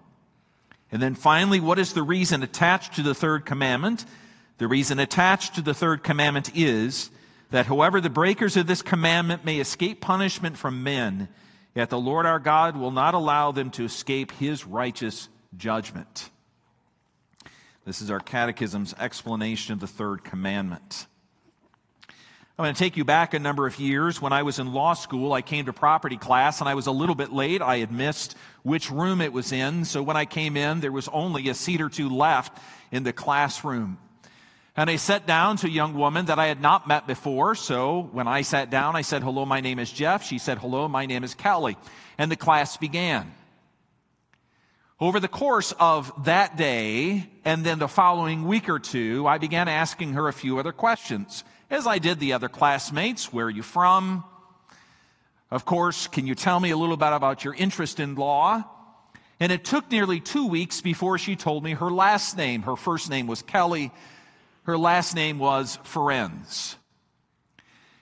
And 0.91 1.01
then 1.01 1.15
finally, 1.15 1.61
what 1.61 1.79
is 1.79 1.93
the 1.93 2.03
reason 2.03 2.43
attached 2.43 2.95
to 2.95 3.03
the 3.03 3.15
third 3.15 3.45
commandment? 3.45 4.03
The 4.57 4.67
reason 4.67 4.99
attached 4.99 5.55
to 5.55 5.61
the 5.61 5.73
third 5.73 6.03
commandment 6.03 6.51
is 6.53 7.09
that 7.49 7.65
however 7.65 8.01
the 8.01 8.09
breakers 8.09 8.57
of 8.57 8.67
this 8.67 8.81
commandment 8.81 9.45
may 9.45 9.59
escape 9.59 10.01
punishment 10.01 10.57
from 10.57 10.83
men, 10.83 11.29
yet 11.73 11.89
the 11.89 11.99
Lord 11.99 12.25
our 12.25 12.39
God 12.39 12.75
will 12.75 12.91
not 12.91 13.13
allow 13.13 13.51
them 13.51 13.71
to 13.71 13.85
escape 13.85 14.31
his 14.33 14.65
righteous 14.65 15.29
judgment. 15.55 16.29
This 17.85 18.01
is 18.01 18.11
our 18.11 18.19
catechism's 18.19 18.93
explanation 18.99 19.73
of 19.73 19.79
the 19.79 19.87
third 19.87 20.23
commandment. 20.23 21.07
I'm 22.59 22.63
going 22.63 22.73
to 22.73 22.79
take 22.79 22.97
you 22.97 23.05
back 23.05 23.35
a 23.35 23.39
number 23.39 23.67
of 23.67 23.79
years. 23.79 24.19
When 24.19 24.33
I 24.33 24.41
was 24.41 24.57
in 24.57 24.73
law 24.73 24.95
school, 24.95 25.31
I 25.31 25.43
came 25.43 25.67
to 25.67 25.73
property 25.73 26.17
class 26.17 26.59
and 26.59 26.67
I 26.67 26.73
was 26.73 26.87
a 26.87 26.91
little 26.91 27.13
bit 27.13 27.31
late. 27.31 27.61
I 27.61 27.77
had 27.77 27.91
missed 27.91 28.35
which 28.63 28.89
room 28.89 29.21
it 29.21 29.31
was 29.31 29.51
in. 29.51 29.85
So 29.85 30.01
when 30.01 30.17
I 30.17 30.25
came 30.25 30.57
in, 30.57 30.79
there 30.79 30.91
was 30.91 31.07
only 31.09 31.49
a 31.49 31.53
seat 31.53 31.81
or 31.81 31.87
two 31.87 32.09
left 32.09 32.57
in 32.91 33.03
the 33.03 33.13
classroom. 33.13 33.99
And 34.77 34.91
I 34.91 34.97
sat 34.97 35.25
down 35.25 35.57
to 35.57 35.67
a 35.67 35.71
young 35.71 35.95
woman 35.95 36.27
that 36.27 36.37
I 36.37 36.45
had 36.45 36.61
not 36.61 36.87
met 36.87 37.07
before. 37.07 37.55
So 37.55 38.09
when 38.11 38.27
I 38.27 38.43
sat 38.43 38.69
down, 38.69 38.95
I 38.95 39.01
said, 39.01 39.23
Hello, 39.23 39.43
my 39.43 39.59
name 39.59 39.79
is 39.79 39.91
Jeff. 39.91 40.23
She 40.23 40.37
said, 40.37 40.59
Hello, 40.59 40.87
my 40.87 41.07
name 41.07 41.23
is 41.23 41.33
Kelly. 41.33 41.75
And 42.19 42.31
the 42.31 42.35
class 42.35 42.77
began. 42.77 43.33
Over 44.99 45.19
the 45.19 45.27
course 45.27 45.73
of 45.79 46.25
that 46.25 46.57
day 46.57 47.27
and 47.43 47.63
then 47.63 47.79
the 47.79 47.87
following 47.87 48.47
week 48.47 48.69
or 48.69 48.77
two, 48.77 49.25
I 49.25 49.39
began 49.39 49.67
asking 49.67 50.13
her 50.13 50.27
a 50.27 50.33
few 50.33 50.59
other 50.59 50.71
questions, 50.71 51.43
as 51.71 51.87
I 51.87 51.97
did 51.97 52.19
the 52.19 52.33
other 52.33 52.49
classmates. 52.49 53.33
Where 53.33 53.47
are 53.47 53.51
you 53.51 53.63
from? 53.63 54.23
Of 55.49 55.65
course, 55.65 56.05
can 56.05 56.27
you 56.27 56.35
tell 56.35 56.59
me 56.59 56.69
a 56.69 56.77
little 56.77 56.97
bit 56.97 57.13
about 57.13 57.43
your 57.43 57.55
interest 57.55 57.99
in 57.99 58.13
law? 58.13 58.63
And 59.39 59.51
it 59.51 59.65
took 59.65 59.89
nearly 59.89 60.19
two 60.19 60.47
weeks 60.47 60.81
before 60.81 61.17
she 61.17 61.35
told 61.35 61.63
me 61.63 61.73
her 61.73 61.89
last 61.89 62.37
name. 62.37 62.63
Her 62.63 62.75
first 62.75 63.09
name 63.09 63.25
was 63.25 63.41
Kelly. 63.41 63.91
Her 64.67 64.77
last 64.77 65.15
name 65.15 65.39
was 65.39 65.79
Ferentz. 65.85 66.75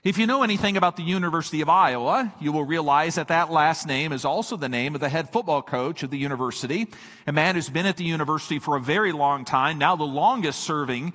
If 0.04 0.18
you 0.18 0.26
know 0.26 0.42
anything 0.42 0.78
about 0.78 0.98
the 0.98 1.04
University 1.04 1.62
of 1.62 1.70
Iowa, 1.70 2.34
you 2.40 2.52
will 2.52 2.64
realize 2.64 3.14
that 3.16 3.28
that 3.28 3.52
last 3.52 3.86
name 3.86 4.12
is 4.12 4.26
also 4.26 4.58
the 4.58 4.68
name 4.68 4.96
of 4.96 5.02
the 5.02 5.08
head 5.08 5.30
football 5.30 5.62
coach 5.62 6.02
of 6.02 6.10
the 6.10 6.18
university, 6.18 6.88
a 7.28 7.32
man 7.32 7.54
who's 7.54 7.70
been 7.70 7.86
at 7.86 7.98
the 7.98 8.04
university 8.04 8.58
for 8.58 8.78
a 8.78 8.82
very 8.82 9.12
long 9.12 9.46
time, 9.46 9.78
now 9.78 9.96
the 9.96 10.06
longest 10.06 10.62
serving, 10.62 11.14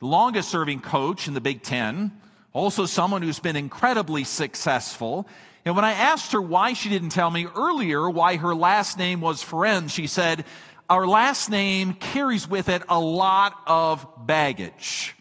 longest 0.00 0.48
serving 0.48 0.80
coach 0.80 1.28
in 1.28 1.34
the 1.34 1.40
Big 1.40 1.62
Ten, 1.62 2.10
also 2.52 2.84
someone 2.84 3.22
who's 3.22 3.38
been 3.38 3.54
incredibly 3.54 4.24
successful. 4.24 5.28
And 5.64 5.76
when 5.76 5.84
I 5.84 5.92
asked 5.92 6.32
her 6.32 6.42
why 6.42 6.72
she 6.72 6.88
didn't 6.88 7.10
tell 7.10 7.30
me 7.30 7.46
earlier 7.54 8.10
why 8.10 8.38
her 8.38 8.56
last 8.56 8.98
name 8.98 9.20
was 9.20 9.40
Ferentz, 9.40 9.90
she 9.90 10.08
said, 10.08 10.44
our 10.88 11.06
last 11.06 11.50
name 11.50 11.92
carries 11.94 12.48
with 12.48 12.68
it 12.68 12.82
a 12.88 12.98
lot 12.98 13.54
of 13.66 14.06
baggage. 14.26 15.14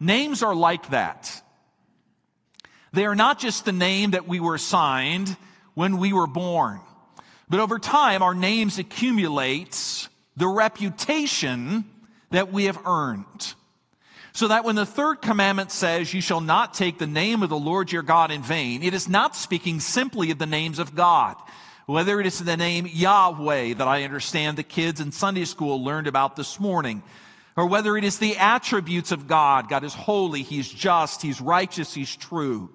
Names 0.00 0.42
are 0.42 0.54
like 0.54 0.90
that. 0.90 1.42
They 2.92 3.06
are 3.06 3.14
not 3.14 3.38
just 3.38 3.64
the 3.64 3.72
name 3.72 4.10
that 4.10 4.26
we 4.26 4.40
were 4.40 4.56
assigned 4.56 5.36
when 5.74 5.98
we 5.98 6.12
were 6.12 6.26
born, 6.26 6.80
but 7.48 7.60
over 7.60 7.78
time, 7.78 8.22
our 8.22 8.34
names 8.34 8.78
accumulate 8.78 10.08
the 10.36 10.48
reputation 10.48 11.84
that 12.30 12.52
we 12.52 12.64
have 12.64 12.78
earned. 12.86 13.54
So 14.34 14.48
that 14.48 14.64
when 14.64 14.76
the 14.76 14.86
third 14.86 15.20
commandment 15.20 15.70
says, 15.70 16.12
You 16.12 16.22
shall 16.22 16.40
not 16.40 16.74
take 16.74 16.98
the 16.98 17.06
name 17.06 17.42
of 17.42 17.50
the 17.50 17.58
Lord 17.58 17.92
your 17.92 18.02
God 18.02 18.30
in 18.30 18.42
vain, 18.42 18.82
it 18.82 18.94
is 18.94 19.08
not 19.08 19.36
speaking 19.36 19.78
simply 19.78 20.30
of 20.30 20.38
the 20.38 20.46
names 20.46 20.78
of 20.78 20.94
God 20.94 21.36
whether 21.86 22.20
it 22.20 22.26
is 22.26 22.38
the 22.38 22.56
name 22.56 22.86
Yahweh 22.90 23.74
that 23.74 23.88
I 23.88 24.04
understand 24.04 24.56
the 24.56 24.62
kids 24.62 25.00
in 25.00 25.12
Sunday 25.12 25.44
school 25.44 25.82
learned 25.82 26.06
about 26.06 26.36
this 26.36 26.60
morning, 26.60 27.02
or 27.56 27.66
whether 27.66 27.96
it 27.96 28.04
is 28.04 28.18
the 28.18 28.36
attributes 28.36 29.12
of 29.12 29.26
God. 29.26 29.68
God 29.68 29.84
is 29.84 29.94
holy, 29.94 30.42
He's 30.42 30.68
just, 30.68 31.22
He's 31.22 31.40
righteous, 31.40 31.92
He's 31.94 32.14
true. 32.14 32.70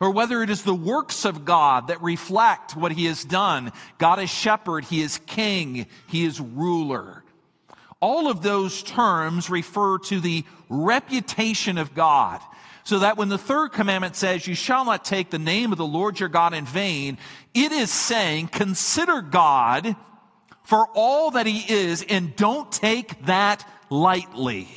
Or 0.00 0.10
whether 0.10 0.42
it 0.42 0.50
is 0.50 0.62
the 0.62 0.74
works 0.74 1.24
of 1.24 1.44
God 1.44 1.88
that 1.88 2.02
reflect 2.02 2.74
what 2.74 2.92
He 2.92 3.04
has 3.06 3.24
done. 3.24 3.70
God 3.98 4.20
is 4.20 4.30
shepherd, 4.30 4.84
He 4.84 5.00
is 5.00 5.18
king, 5.18 5.86
He 6.08 6.24
is 6.24 6.40
ruler. 6.40 7.22
All 8.00 8.28
of 8.28 8.42
those 8.42 8.82
terms 8.82 9.48
refer 9.48 9.98
to 9.98 10.18
the 10.18 10.44
reputation 10.68 11.78
of 11.78 11.94
God. 11.94 12.40
So 12.84 13.00
that 13.00 13.16
when 13.16 13.28
the 13.28 13.38
third 13.38 13.72
commandment 13.72 14.16
says, 14.16 14.46
you 14.46 14.54
shall 14.54 14.84
not 14.84 15.04
take 15.04 15.30
the 15.30 15.38
name 15.38 15.70
of 15.72 15.78
the 15.78 15.86
Lord 15.86 16.18
your 16.18 16.28
God 16.28 16.52
in 16.52 16.64
vain, 16.64 17.18
it 17.54 17.70
is 17.72 17.90
saying, 17.90 18.48
consider 18.48 19.22
God 19.22 19.94
for 20.64 20.86
all 20.94 21.32
that 21.32 21.46
he 21.46 21.58
is 21.72 22.04
and 22.08 22.34
don't 22.34 22.70
take 22.72 23.26
that 23.26 23.68
lightly. 23.88 24.68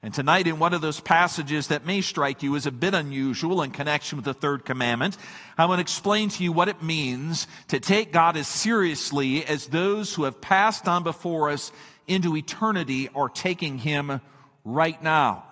And 0.00 0.14
tonight, 0.14 0.46
in 0.46 0.60
one 0.60 0.74
of 0.74 0.80
those 0.80 1.00
passages 1.00 1.68
that 1.68 1.84
may 1.84 2.02
strike 2.02 2.44
you 2.44 2.54
as 2.54 2.66
a 2.66 2.70
bit 2.70 2.94
unusual 2.94 3.62
in 3.62 3.72
connection 3.72 4.16
with 4.16 4.24
the 4.24 4.32
third 4.32 4.64
commandment, 4.64 5.16
I 5.56 5.66
want 5.66 5.78
to 5.78 5.82
explain 5.82 6.28
to 6.30 6.44
you 6.44 6.52
what 6.52 6.68
it 6.68 6.84
means 6.84 7.48
to 7.68 7.80
take 7.80 8.12
God 8.12 8.36
as 8.36 8.46
seriously 8.46 9.44
as 9.44 9.66
those 9.66 10.14
who 10.14 10.22
have 10.22 10.40
passed 10.40 10.86
on 10.86 11.02
before 11.02 11.50
us 11.50 11.72
into 12.06 12.36
eternity 12.36 13.08
are 13.12 13.28
taking 13.28 13.76
Him 13.76 14.20
right 14.64 15.02
now. 15.02 15.47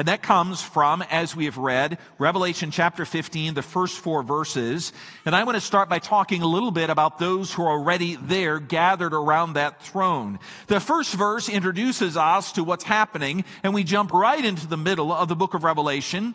And 0.00 0.08
that 0.08 0.22
comes 0.22 0.62
from, 0.62 1.02
as 1.10 1.36
we 1.36 1.44
have 1.44 1.58
read, 1.58 1.98
Revelation 2.18 2.70
chapter 2.70 3.04
15, 3.04 3.52
the 3.52 3.60
first 3.60 3.98
four 3.98 4.22
verses. 4.22 4.94
And 5.26 5.36
I 5.36 5.44
want 5.44 5.56
to 5.56 5.60
start 5.60 5.90
by 5.90 5.98
talking 5.98 6.40
a 6.40 6.46
little 6.46 6.70
bit 6.70 6.88
about 6.88 7.18
those 7.18 7.52
who 7.52 7.64
are 7.64 7.72
already 7.72 8.16
there 8.16 8.58
gathered 8.60 9.12
around 9.12 9.52
that 9.52 9.82
throne. 9.82 10.38
The 10.68 10.80
first 10.80 11.12
verse 11.12 11.50
introduces 11.50 12.16
us 12.16 12.52
to 12.52 12.64
what's 12.64 12.84
happening, 12.84 13.44
and 13.62 13.74
we 13.74 13.84
jump 13.84 14.14
right 14.14 14.42
into 14.42 14.66
the 14.66 14.78
middle 14.78 15.12
of 15.12 15.28
the 15.28 15.36
book 15.36 15.52
of 15.52 15.64
Revelation. 15.64 16.34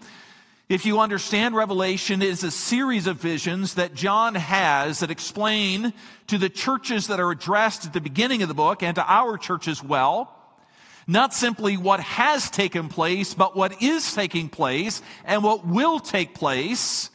If 0.70 0.86
you 0.86 1.00
understand 1.00 1.56
Revelation 1.56 2.22
is 2.22 2.44
a 2.44 2.52
series 2.52 3.08
of 3.08 3.18
visions 3.18 3.74
that 3.74 3.96
John 3.96 4.36
has 4.36 5.00
that 5.00 5.10
explain 5.10 5.92
to 6.28 6.38
the 6.38 6.50
churches 6.50 7.08
that 7.08 7.20
are 7.20 7.32
addressed 7.32 7.88
at 7.88 7.94
the 7.94 8.00
beginning 8.00 8.44
of 8.44 8.48
the 8.48 8.54
book 8.54 8.84
and 8.84 8.94
to 8.94 9.12
our 9.12 9.40
church 9.40 9.68
as 9.68 9.82
well 9.82 10.35
not 11.08 11.34
simply 11.34 11.78
what 11.78 12.00
has 12.00 12.50
taken 12.50 12.90
place, 12.90 13.34
but 13.34 13.56
what 13.56 13.82
is 13.82 14.14
taking 14.14 14.50
place 14.50 15.02
and 15.24 15.44
what 15.44 15.66
will 15.66 16.00
take 16.00 16.34
place 16.34 17.10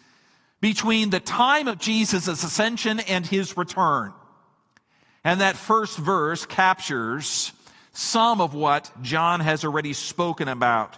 between 0.61 1.11
the 1.11 1.21
time 1.21 1.69
of 1.69 1.79
Jesus' 1.79 2.29
ascension 2.29 3.01
and 3.01 3.27
his 3.27 3.57
return. 3.57 4.13
And 5.25 5.41
that 5.41 5.57
first 5.57 5.99
verse 5.99 6.47
captures 6.47 7.53
some 7.93 8.41
of 8.41 8.55
what 8.55 8.91
John 9.03 9.41
has 9.41 9.65
already 9.65 9.93
spoken 9.93 10.49
about 10.49 10.97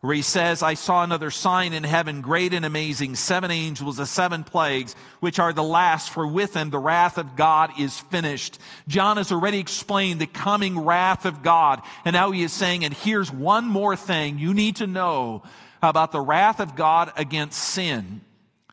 where 0.00 0.14
he 0.14 0.22
says, 0.22 0.62
I 0.62 0.74
saw 0.74 1.02
another 1.02 1.30
sign 1.30 1.72
in 1.72 1.82
heaven, 1.82 2.20
great 2.20 2.54
and 2.54 2.64
amazing, 2.64 3.16
seven 3.16 3.50
angels, 3.50 3.96
the 3.96 4.06
seven 4.06 4.44
plagues, 4.44 4.94
which 5.18 5.40
are 5.40 5.52
the 5.52 5.62
last, 5.62 6.10
for 6.10 6.24
with 6.26 6.52
them 6.52 6.70
the 6.70 6.78
wrath 6.78 7.18
of 7.18 7.34
God 7.34 7.72
is 7.80 7.98
finished. 7.98 8.58
John 8.86 9.16
has 9.16 9.32
already 9.32 9.58
explained 9.58 10.20
the 10.20 10.26
coming 10.26 10.78
wrath 10.78 11.24
of 11.24 11.42
God, 11.42 11.82
and 12.04 12.14
now 12.14 12.30
he 12.30 12.44
is 12.44 12.52
saying, 12.52 12.84
and 12.84 12.94
here's 12.94 13.32
one 13.32 13.66
more 13.66 13.96
thing 13.96 14.38
you 14.38 14.54
need 14.54 14.76
to 14.76 14.86
know 14.86 15.42
about 15.82 16.12
the 16.12 16.20
wrath 16.20 16.60
of 16.60 16.76
God 16.76 17.12
against 17.16 17.58
sin 17.58 18.20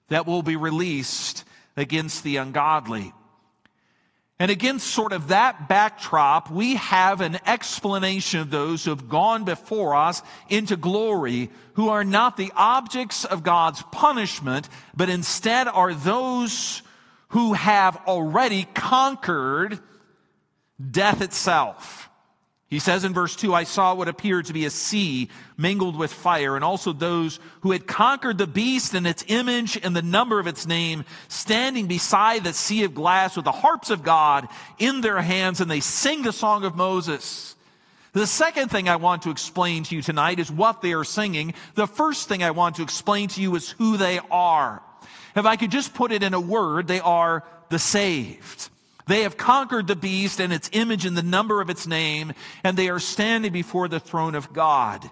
that 0.09 0.27
will 0.27 0.43
be 0.43 0.55
released 0.55 1.43
against 1.75 2.23
the 2.23 2.37
ungodly. 2.37 3.13
And 4.37 4.51
against 4.51 4.87
sort 4.87 5.13
of 5.13 5.29
that 5.29 5.69
backdrop, 5.69 6.51
we 6.51 6.75
have 6.75 7.21
an 7.21 7.39
explanation 7.45 8.41
of 8.41 8.49
those 8.49 8.83
who 8.83 8.89
have 8.89 9.07
gone 9.07 9.45
before 9.45 9.95
us 9.95 10.21
into 10.49 10.75
glory, 10.75 11.49
who 11.75 11.87
are 11.89 12.03
not 12.03 12.35
the 12.35 12.51
objects 12.55 13.23
of 13.23 13.43
God's 13.43 13.81
punishment, 13.93 14.67
but 14.95 15.09
instead 15.09 15.69
are 15.69 15.93
those 15.93 16.81
who 17.29 17.53
have 17.53 17.95
already 18.07 18.67
conquered 18.73 19.79
death 20.91 21.21
itself. 21.21 22.09
He 22.67 22.79
says 22.79 23.03
in 23.03 23.13
verse 23.13 23.35
2, 23.35 23.53
I 23.53 23.63
saw 23.63 23.93
what 23.93 24.07
appeared 24.07 24.47
to 24.47 24.53
be 24.53 24.65
a 24.65 24.71
sea 24.71 25.29
mingled 25.55 25.95
with 25.95 26.11
fire, 26.11 26.55
and 26.55 26.65
also 26.65 26.93
those 26.93 27.39
who 27.61 27.71
had 27.71 27.85
conquered 27.85 28.39
the 28.39 28.47
beast 28.47 28.95
and 28.95 29.05
its 29.05 29.23
image 29.27 29.77
and 29.81 29.95
the 29.95 30.01
number 30.01 30.39
of 30.39 30.47
its 30.47 30.65
name, 30.65 31.05
standing 31.27 31.85
beside 31.85 32.43
the 32.43 32.53
sea 32.53 32.83
of 32.83 32.95
glass 32.95 33.35
with 33.35 33.45
the 33.45 33.51
harps 33.51 33.91
of 33.91 34.01
God 34.01 34.47
in 34.79 35.01
their 35.01 35.21
hands, 35.21 35.61
and 35.61 35.69
they 35.69 35.79
sing 35.79 36.23
the 36.23 36.33
song 36.33 36.65
of 36.65 36.75
Moses. 36.75 37.55
The 38.13 38.25
second 38.25 38.69
thing 38.69 38.89
I 38.89 38.95
want 38.95 39.23
to 39.23 39.29
explain 39.29 39.83
to 39.83 39.95
you 39.95 40.01
tonight 40.01 40.39
is 40.39 40.51
what 40.51 40.81
they 40.81 40.93
are 40.93 41.03
singing. 41.03 41.53
The 41.75 41.85
first 41.85 42.27
thing 42.27 42.43
I 42.43 42.51
want 42.51 42.77
to 42.77 42.81
explain 42.81 43.27
to 43.29 43.41
you 43.41 43.55
is 43.55 43.69
who 43.71 43.97
they 43.97 44.19
are. 44.31 44.81
If 45.35 45.45
I 45.45 45.55
could 45.55 45.69
just 45.69 45.93
put 45.93 46.11
it 46.11 46.23
in 46.23 46.33
a 46.33 46.39
word, 46.39 46.87
they 46.87 47.01
are 47.01 47.43
the 47.69 47.77
saved. 47.77 48.69
They 49.07 49.21
have 49.21 49.37
conquered 49.37 49.87
the 49.87 49.95
beast 49.95 50.39
and 50.39 50.51
its 50.51 50.69
image 50.73 51.05
and 51.05 51.15
the 51.15 51.23
number 51.23 51.61
of 51.61 51.69
its 51.69 51.85
name, 51.85 52.33
and 52.63 52.75
they 52.75 52.89
are 52.89 52.99
standing 52.99 53.51
before 53.51 53.87
the 53.87 53.99
throne 53.99 54.35
of 54.35 54.51
God. 54.51 55.09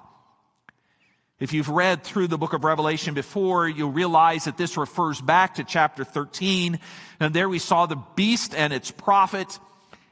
If 1.39 1.51
you've 1.51 1.69
read 1.69 2.03
through 2.03 2.27
the 2.27 2.37
book 2.37 2.53
of 2.53 2.63
Revelation 2.63 3.13
before, 3.13 3.67
you'll 3.67 3.91
realize 3.91 4.45
that 4.45 4.57
this 4.57 4.77
refers 4.77 5.19
back 5.19 5.55
to 5.55 5.63
chapter 5.63 6.03
13. 6.03 6.79
And 7.19 7.33
there 7.33 7.49
we 7.49 7.59
saw 7.59 7.85
the 7.85 8.01
beast 8.15 8.55
and 8.55 8.71
its 8.71 8.91
prophet. 8.91 9.59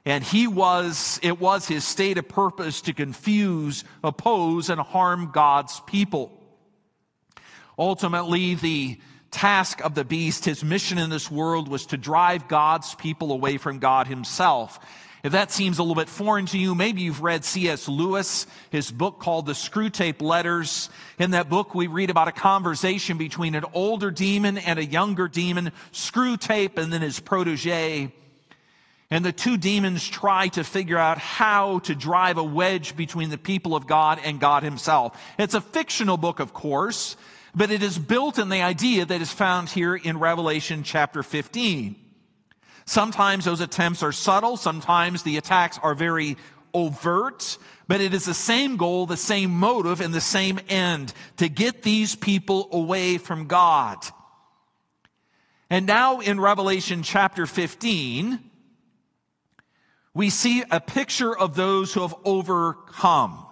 And 0.04 0.24
he 0.24 0.48
was, 0.48 1.20
it 1.24 1.40
was 1.40 1.68
his 1.68 1.86
stated 1.86 2.28
purpose 2.28 2.82
to 2.82 2.94
confuse, 2.94 3.86
oppose, 4.04 4.70
and 4.70 4.82
harm 4.82 5.32
God's 5.32 5.80
people. 5.88 6.38
Ultimately, 7.78 8.56
the 8.56 9.00
task 9.32 9.82
of 9.82 9.96
the 9.96 10.06
beast, 10.06 10.46
his 10.46 10.64
mission 10.64 10.98
in 10.98 11.10
this 11.10 11.32
world 11.32 11.68
was 11.68 11.88
to 11.88 11.98
drive 11.98 12.48
God's 12.48 12.94
people 12.96 13.32
away 13.32 13.58
from 13.58 13.80
God 13.80 14.08
himself. 14.08 14.80
If 15.24 15.34
that 15.34 15.52
seems 15.52 15.78
a 15.78 15.84
little 15.84 15.96
bit 15.96 16.10
foreign 16.10 16.48
to 16.48 16.58
you, 16.58 16.74
maybe 16.74 17.02
you've 17.02 17.22
read 17.22 17.46
C.S. 17.46 17.88
Lewis, 17.88 18.48
his 18.72 18.90
book 18.90 19.20
called 19.20 19.46
The 19.46 19.54
Screwtape 19.54 20.20
Letters. 20.22 20.90
In 21.20 21.32
that 21.32 21.48
book, 21.48 21.76
we 21.76 21.86
read 21.86 22.10
about 22.10 22.28
a 22.28 22.32
conversation 22.32 23.20
between 23.20 23.54
an 23.54 23.66
older 23.74 24.10
demon 24.10 24.58
and 24.58 24.80
a 24.80 24.86
younger 24.86 25.28
demon, 25.28 25.72
Screwtape 25.94 26.78
and 26.78 26.92
then 26.92 27.02
his 27.02 27.20
protege. 27.20 28.12
And 29.12 29.24
the 29.24 29.32
two 29.32 29.58
demons 29.58 30.08
try 30.08 30.48
to 30.50 30.64
figure 30.64 30.98
out 30.98 31.20
how 31.20 31.80
to 31.80 31.94
drive 31.94 32.38
a 32.38 32.44
wedge 32.44 32.96
between 32.96 33.30
the 33.30 33.38
people 33.38 33.76
of 33.76 33.86
God 33.86 34.20
and 34.24 34.40
God 34.40 34.64
himself. 34.64 35.22
It's 35.38 35.54
a 35.54 35.62
fictional 35.62 36.18
book, 36.18 36.40
of 36.40 36.54
course, 36.54 37.16
but 37.56 37.72
it 37.72 37.84
is 37.84 37.98
built 37.98 38.40
in 38.40 38.50
the 38.50 38.62
idea 38.62 39.06
that 39.06 39.22
is 39.22 39.32
found 39.32 39.70
here 39.70 39.96
in 39.96 40.20
Revelation 40.20 40.84
chapter 40.84 41.24
15. 41.24 41.96
Sometimes 42.86 43.46
those 43.46 43.62
attempts 43.62 44.04
are 44.04 44.12
subtle, 44.12 44.58
sometimes 44.58 45.24
the 45.24 45.38
attacks 45.38 45.80
are 45.82 45.96
very 45.96 46.38
overt, 46.74 47.58
but 47.88 48.02
it 48.02 48.14
is 48.14 48.26
the 48.26 48.34
same 48.34 48.78
goal, 48.78 49.06
the 49.06 49.18
same 49.18 49.52
motive, 49.52 50.02
and 50.02 50.14
the 50.14 50.22
same 50.22 50.60
end 50.70 51.14
to 51.38 51.50
get 51.50 51.84
these 51.84 52.16
people 52.16 52.70
away 52.72 53.18
from 53.18 53.48
God. 53.48 53.98
And 55.70 55.86
now 55.86 56.20
in 56.20 56.40
Revelation 56.40 57.04
chapter 57.04 57.46
15, 57.46 58.40
we 60.14 60.30
see 60.30 60.64
a 60.70 60.82
picture 60.82 61.38
of 61.38 61.56
those 61.56 61.94
who 61.94 62.02
have 62.02 62.16
overcome. 62.26 63.46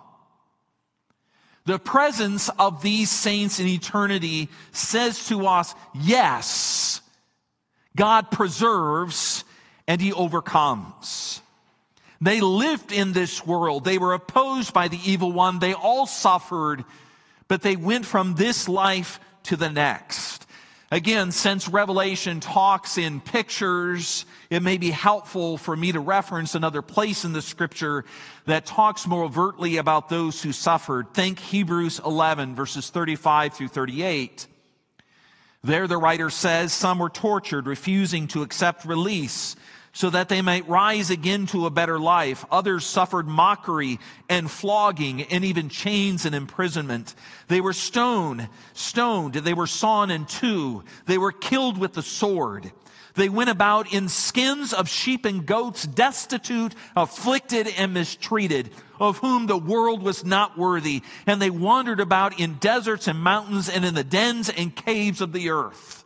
The 1.70 1.78
presence 1.78 2.50
of 2.58 2.82
these 2.82 3.12
saints 3.12 3.60
in 3.60 3.68
eternity 3.68 4.50
says 4.72 5.28
to 5.28 5.46
us, 5.46 5.76
yes, 5.94 7.00
God 7.96 8.32
preserves 8.32 9.44
and 9.88 10.02
he 10.02 10.12
overcomes. 10.12 11.44
They 12.22 12.42
lived 12.42 12.92
in 12.92 13.14
this 13.14 13.46
world. 13.46 13.84
They 13.84 14.00
were 14.00 14.14
opposed 14.14 14.74
by 14.74 14.88
the 14.88 15.00
evil 15.06 15.32
one. 15.32 15.60
They 15.60 15.74
all 15.74 16.08
suffered, 16.08 16.86
but 17.48 17.62
they 17.62 17.76
went 17.76 18.08
from 18.08 18.34
this 18.34 18.68
life 18.68 19.20
to 19.44 19.56
the 19.56 19.70
next. 19.70 20.48
Again, 20.92 21.32
since 21.32 21.68
Revelation 21.68 22.40
talks 22.40 22.98
in 22.98 23.22
pictures, 23.22 24.26
it 24.50 24.64
may 24.64 24.80
be 24.80 24.90
helpful 24.90 25.60
for 25.60 25.76
me 25.76 25.92
to 25.92 26.00
reference 26.00 26.56
another 26.56 26.82
place 26.82 27.24
in 27.24 27.32
the 27.32 27.44
scripture 27.44 28.06
that 28.46 28.66
talks 28.66 29.06
more 29.06 29.24
overtly 29.24 29.78
about 29.78 30.10
those 30.10 30.42
who 30.42 30.52
suffered. 30.52 31.14
Think 31.14 31.38
Hebrews 31.38 32.02
11 32.04 32.56
verses 32.56 32.90
35 32.90 33.54
through 33.54 33.68
38. 33.68 34.48
There 35.64 35.88
the 35.88 35.98
writer 35.98 36.32
says 36.32 36.74
some 36.74 36.98
were 36.98 37.10
tortured, 37.10 37.68
refusing 37.68 38.28
to 38.30 38.42
accept 38.42 38.84
release 38.84 39.56
so 39.94 40.10
that 40.10 40.30
they 40.30 40.42
might 40.42 40.68
rise 40.68 41.10
again 41.10 41.48
to 41.48 41.66
a 41.66 41.72
better 41.72 42.00
life. 42.00 42.46
Others 42.52 42.86
suffered 42.86 43.28
mockery 43.28 44.00
and 44.30 44.50
flogging 44.50 45.24
and 45.24 45.44
even 45.44 45.70
chains 45.70 46.26
and 46.26 46.36
imprisonment. 46.36 47.16
They 47.48 47.62
were 47.62 47.74
stoned, 47.74 48.48
stoned. 48.74 49.34
They 49.34 49.54
were 49.54 49.68
sawn 49.68 50.12
in 50.12 50.26
two. 50.26 50.84
They 51.06 51.18
were 51.18 51.32
killed 51.32 51.78
with 51.78 51.94
the 51.94 52.04
sword. 52.04 52.72
They 53.16 53.30
went 53.30 53.50
about 53.50 53.94
in 53.94 54.08
skins 54.08 54.72
of 54.72 54.88
sheep 54.88 55.26
and 55.26 55.46
goats, 55.46 55.86
destitute, 55.86 56.74
afflicted, 56.96 57.68
and 57.78 57.94
mistreated, 57.94 58.70
of 59.00 59.18
whom 59.18 59.48
the 59.48 59.58
world 59.58 60.04
was 60.04 60.24
not 60.24 60.58
worthy. 60.58 61.02
And 61.26 61.42
they 61.42 61.50
wandered 61.50 62.00
about 62.00 62.40
in 62.40 62.56
deserts 62.56 63.08
and 63.08 63.20
mountains 63.20 63.68
and 63.68 63.84
in 63.84 63.96
the 63.96 64.04
dens 64.04 64.50
and 64.50 64.76
caves 64.76 65.20
of 65.20 65.34
the 65.34 65.50
earth. 65.50 65.99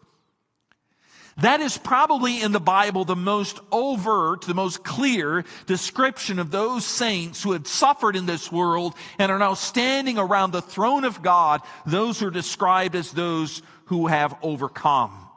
That 1.38 1.62
is 1.62 1.78
probably 1.78 2.42
in 2.42 2.52
the 2.52 2.60
Bible 2.60 3.06
the 3.06 3.16
most 3.16 3.60
overt, 3.72 4.44
the 4.44 4.54
most 4.54 4.84
clear 4.84 5.44
description 5.66 6.38
of 6.38 6.52
those 6.52 6.86
saints 6.86 7.42
who 7.42 7.54
have 7.54 7.68
suffered 7.68 8.16
in 8.16 8.28
this 8.28 8.52
world 8.52 8.94
and 9.18 9.32
are 9.32 9.40
now 9.40 9.56
standing 9.56 10.20
around 10.20 10.52
the 10.52 10.62
throne 10.62 11.06
of 11.06 11.24
God. 11.24 11.62
Those 11.88 12.22
are 12.22 12.30
described 12.30 12.96
as 12.96 13.12
those 13.12 13.64
who 13.86 14.08
have 14.08 14.36
overcome. 14.44 15.28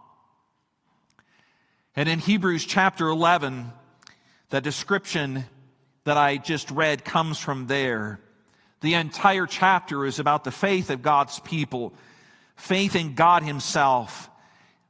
And 1.94 2.11
in 2.11 2.18
Hebrews 2.18 2.66
chapter 2.66 3.09
11, 3.09 3.72
the 4.51 4.61
description 4.61 5.47
that 6.05 6.18
I 6.18 6.36
just 6.36 6.70
read 6.70 7.07
comes 7.07 7.38
from 7.38 7.68
there. 7.68 8.20
The 8.82 8.94
entire 8.94 9.47
chapter 9.47 10.05
is 10.05 10.18
about 10.18 10.44
the 10.44 10.53
faith 10.53 10.90
of 10.90 11.01
God's 11.01 11.40
people, 11.40 11.94
faith 12.55 12.94
in 12.94 13.14
God 13.14 13.42
Himself, 13.42 14.28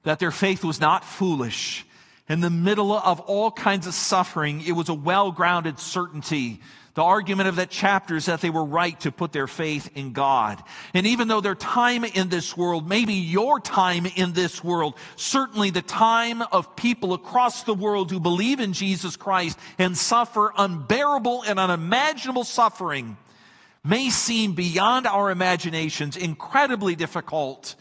that 0.06 0.18
their 0.18 0.30
faith 0.30 0.64
was 0.64 0.80
not 0.80 1.04
foolish. 1.04 1.84
In 2.28 2.40
the 2.40 2.50
middle 2.50 2.92
of 2.92 3.20
all 3.20 3.50
kinds 3.50 3.86
of 3.86 3.94
suffering, 3.94 4.62
it 4.66 4.72
was 4.72 4.88
a 4.88 4.94
well 4.94 5.30
grounded 5.30 5.78
certainty 5.78 6.60
the 6.96 7.02
argument 7.02 7.50
of 7.50 7.56
that 7.56 7.68
chapter 7.68 8.16
is 8.16 8.24
that 8.24 8.40
they 8.40 8.48
were 8.48 8.64
right 8.64 8.98
to 9.00 9.12
put 9.12 9.30
their 9.30 9.46
faith 9.46 9.90
in 9.94 10.14
God. 10.14 10.62
And 10.94 11.06
even 11.06 11.28
though 11.28 11.42
their 11.42 11.54
time 11.54 12.04
in 12.04 12.30
this 12.30 12.56
world, 12.56 12.88
maybe 12.88 13.12
your 13.12 13.60
time 13.60 14.06
in 14.06 14.32
this 14.32 14.64
world, 14.64 14.94
certainly 15.14 15.68
the 15.68 15.82
time 15.82 16.40
of 16.40 16.74
people 16.74 17.12
across 17.12 17.64
the 17.64 17.74
world 17.74 18.10
who 18.10 18.18
believe 18.18 18.60
in 18.60 18.72
Jesus 18.72 19.14
Christ 19.14 19.58
and 19.78 19.94
suffer 19.94 20.54
unbearable 20.56 21.42
and 21.42 21.58
unimaginable 21.58 22.44
suffering, 22.44 23.18
may 23.84 24.08
seem 24.08 24.54
beyond 24.54 25.06
our 25.06 25.30
imaginations 25.30 26.16
incredibly 26.16 26.96
difficult. 26.96 27.74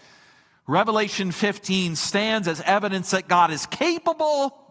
Revelation 0.67 1.31
15 1.31 1.95
stands 1.95 2.47
as 2.47 2.61
evidence 2.61 3.11
that 3.11 3.27
God 3.27 3.51
is 3.51 3.65
capable 3.67 4.65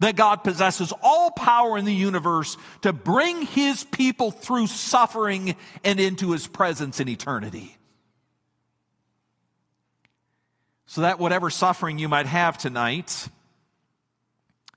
that 0.00 0.16
God 0.16 0.42
possesses 0.42 0.92
all 1.02 1.30
power 1.30 1.78
in 1.78 1.84
the 1.84 1.94
universe 1.94 2.56
to 2.82 2.92
bring 2.92 3.42
his 3.42 3.84
people 3.84 4.30
through 4.30 4.66
suffering 4.66 5.54
and 5.84 6.00
into 6.00 6.32
his 6.32 6.46
presence 6.46 7.00
in 7.00 7.08
eternity. 7.08 7.76
So 10.86 11.02
that 11.02 11.20
whatever 11.20 11.50
suffering 11.50 11.98
you 11.98 12.08
might 12.08 12.26
have 12.26 12.58
tonight, 12.58 13.28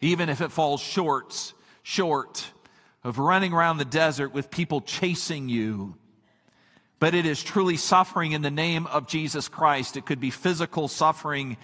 even 0.02 0.30
if 0.30 0.42
it 0.42 0.52
falls 0.52 0.82
short, 0.82 1.54
short 1.82 2.46
of 3.04 3.18
running 3.18 3.54
around 3.54 3.78
the 3.78 3.86
desert 3.86 4.34
with 4.34 4.52
people 4.52 4.82
chasing 4.82 5.48
you, 5.48 5.96
but 7.04 7.14
it 7.14 7.26
is 7.26 7.44
truly 7.44 7.76
suffering 7.76 8.32
in 8.32 8.42
the 8.42 8.50
name 8.50 8.88
of 8.88 9.08
Jesus 9.08 9.50
Christ. 9.50 9.98
It 9.98 10.06
could 10.06 10.22
be 10.22 10.30
physical 10.30 10.88
suffering 10.88 11.58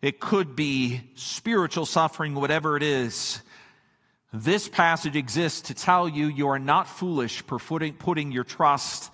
it 0.00 0.20
could 0.20 0.54
be 0.54 1.00
spiritual 1.16 1.86
suffering, 1.86 2.34
whatever 2.34 2.76
it 2.76 2.82
is. 2.82 3.42
This 4.32 4.68
passage 4.68 5.16
exists 5.16 5.62
to 5.62 5.74
tell 5.74 6.08
you 6.08 6.28
you 6.28 6.48
are 6.48 6.58
not 6.58 6.88
foolish 6.88 7.42
for 7.42 7.58
putting, 7.58 8.30
your 8.30 8.44
trust 8.44 9.10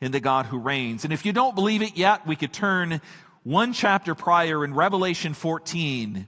in 0.00 0.12
the 0.12 0.20
God 0.20 0.46
who 0.46 0.58
reigns. 0.58 1.04
And 1.04 1.12
if 1.12 1.26
you 1.26 1.32
don't 1.32 1.54
believe 1.54 1.82
it 1.82 1.96
yet, 1.96 2.26
we 2.26 2.36
could 2.36 2.52
turn 2.52 3.00
one 3.42 3.74
chapter 3.74 4.14
prior 4.14 4.64
in 4.64 4.72
Revelation 4.72 5.34
14 5.34 6.26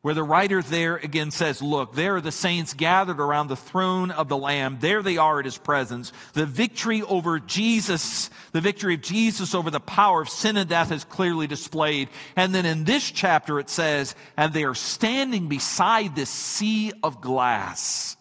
where 0.00 0.14
the 0.14 0.22
writer 0.22 0.62
there 0.62 0.96
again 0.96 1.30
says, 1.30 1.60
Look, 1.60 1.94
there 1.94 2.16
are 2.16 2.20
the 2.20 2.30
saints 2.30 2.72
gathered 2.72 3.18
around 3.18 3.48
the 3.48 3.56
throne 3.56 4.10
of 4.12 4.28
the 4.28 4.36
Lamb. 4.36 4.78
There 4.80 5.02
they 5.02 5.16
are 5.16 5.40
at 5.40 5.44
his 5.44 5.58
presence. 5.58 6.12
The 6.34 6.46
victory 6.46 7.02
over 7.02 7.40
Jesus, 7.40 8.30
the 8.52 8.60
victory 8.60 8.94
of 8.94 9.02
Jesus 9.02 9.54
over 9.54 9.70
the 9.70 9.80
power 9.80 10.22
of 10.22 10.28
sin 10.28 10.56
and 10.56 10.68
death 10.68 10.92
is 10.92 11.04
clearly 11.04 11.48
displayed. 11.48 12.08
And 12.36 12.54
then 12.54 12.64
in 12.64 12.84
this 12.84 13.10
chapter 13.10 13.58
it 13.58 13.68
says, 13.68 14.14
And 14.36 14.52
they 14.52 14.64
are 14.64 14.74
standing 14.74 15.48
beside 15.48 16.14
this 16.14 16.30
sea 16.30 16.92
of 17.02 17.20
glass. 17.20 18.16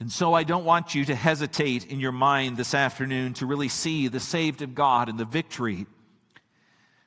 And 0.00 0.10
so 0.12 0.34
I 0.34 0.44
don't 0.44 0.64
want 0.64 0.94
you 0.94 1.04
to 1.06 1.14
hesitate 1.14 1.86
in 1.86 2.00
your 2.00 2.12
mind 2.12 2.56
this 2.56 2.74
afternoon 2.74 3.34
to 3.34 3.46
really 3.46 3.68
see 3.68 4.08
the 4.08 4.20
saved 4.20 4.62
of 4.62 4.74
God 4.74 5.08
and 5.08 5.18
the 5.18 5.24
victory 5.24 5.86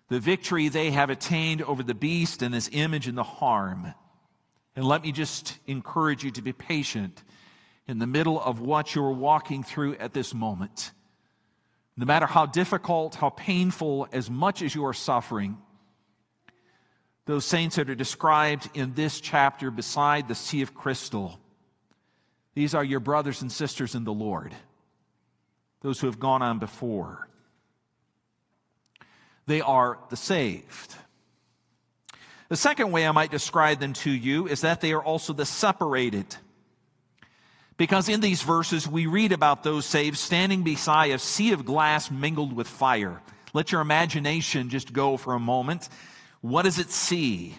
the 0.10 0.20
victory 0.20 0.70
they 0.70 0.90
have 0.92 1.10
attained 1.10 1.62
over 1.62 1.84
the 1.84 1.94
beast 1.94 2.42
and 2.42 2.54
his 2.54 2.70
image 2.74 3.08
and 3.08 3.18
the 3.18 3.24
harm. 3.24 3.94
And 4.76 4.86
let 4.86 5.04
me 5.04 5.12
just 5.12 5.58
encourage 5.68 6.24
you 6.24 6.32
to 6.32 6.42
be 6.42 6.52
patient 6.52 7.24
in 7.88 8.00
the 8.00 8.08
middle 8.08 8.42
of 8.42 8.60
what 8.60 8.94
you're 8.94 9.12
walking 9.12 9.64
through 9.64 9.96
at 9.96 10.14
this 10.14 10.34
moment. 10.34 10.92
No 11.96 12.06
matter 12.06 12.26
how 12.26 12.46
difficult, 12.46 13.16
how 13.16 13.30
painful, 13.30 14.08
as 14.12 14.30
much 14.30 14.62
as 14.62 14.74
you 14.74 14.86
are 14.86 14.94
suffering, 14.94 15.58
those 17.26 17.46
saints 17.46 17.76
that 17.76 17.90
are 17.90 17.96
described 17.96 18.70
in 18.74 18.94
this 18.96 19.22
chapter 19.22 19.70
beside 19.70 20.28
the 20.28 20.36
Sea 20.36 20.64
of 20.64 20.74
Crystal, 20.74 21.40
these 22.56 22.74
are 22.74 22.84
your 22.84 23.00
brothers 23.00 23.42
and 23.44 23.52
sisters 23.52 23.94
in 23.94 24.06
the 24.06 24.14
Lord, 24.14 24.56
those 25.82 26.00
who 26.00 26.08
have 26.08 26.20
gone 26.20 26.42
on 26.42 26.58
before 26.58 27.29
they 29.50 29.62
are 29.62 29.98
the 30.10 30.16
saved. 30.16 30.96
The 32.50 32.56
second 32.56 32.92
way 32.92 33.08
I 33.08 33.12
might 33.12 33.32
describe 33.32 33.80
them 33.80 33.94
to 33.94 34.12
you 34.12 34.48
is 34.48 34.62
that 34.62 34.80
they 34.80 34.94
are 34.94 35.04
also 35.04 35.34
the 35.34 35.46
separated. 35.46 36.36
Because 37.76 38.10
in 38.10 38.22
these 38.22 38.44
verses, 38.44 38.88
we 38.88 39.08
read 39.08 39.32
about 39.32 39.64
those 39.64 39.88
saved 39.88 40.18
standing 40.18 40.62
beside 40.62 41.10
a 41.10 41.18
sea 41.18 41.52
of 41.52 41.66
glass 41.66 42.12
mingled 42.12 42.54
with 42.54 42.68
fire. 42.68 43.24
Let 43.52 43.72
your 43.72 43.82
imagination 43.82 44.70
just 44.70 44.94
go 44.94 45.18
for 45.18 45.34
a 45.34 45.40
moment. 45.40 45.90
What 46.42 46.62
does 46.62 46.78
it 46.78 46.92
see? 46.92 47.56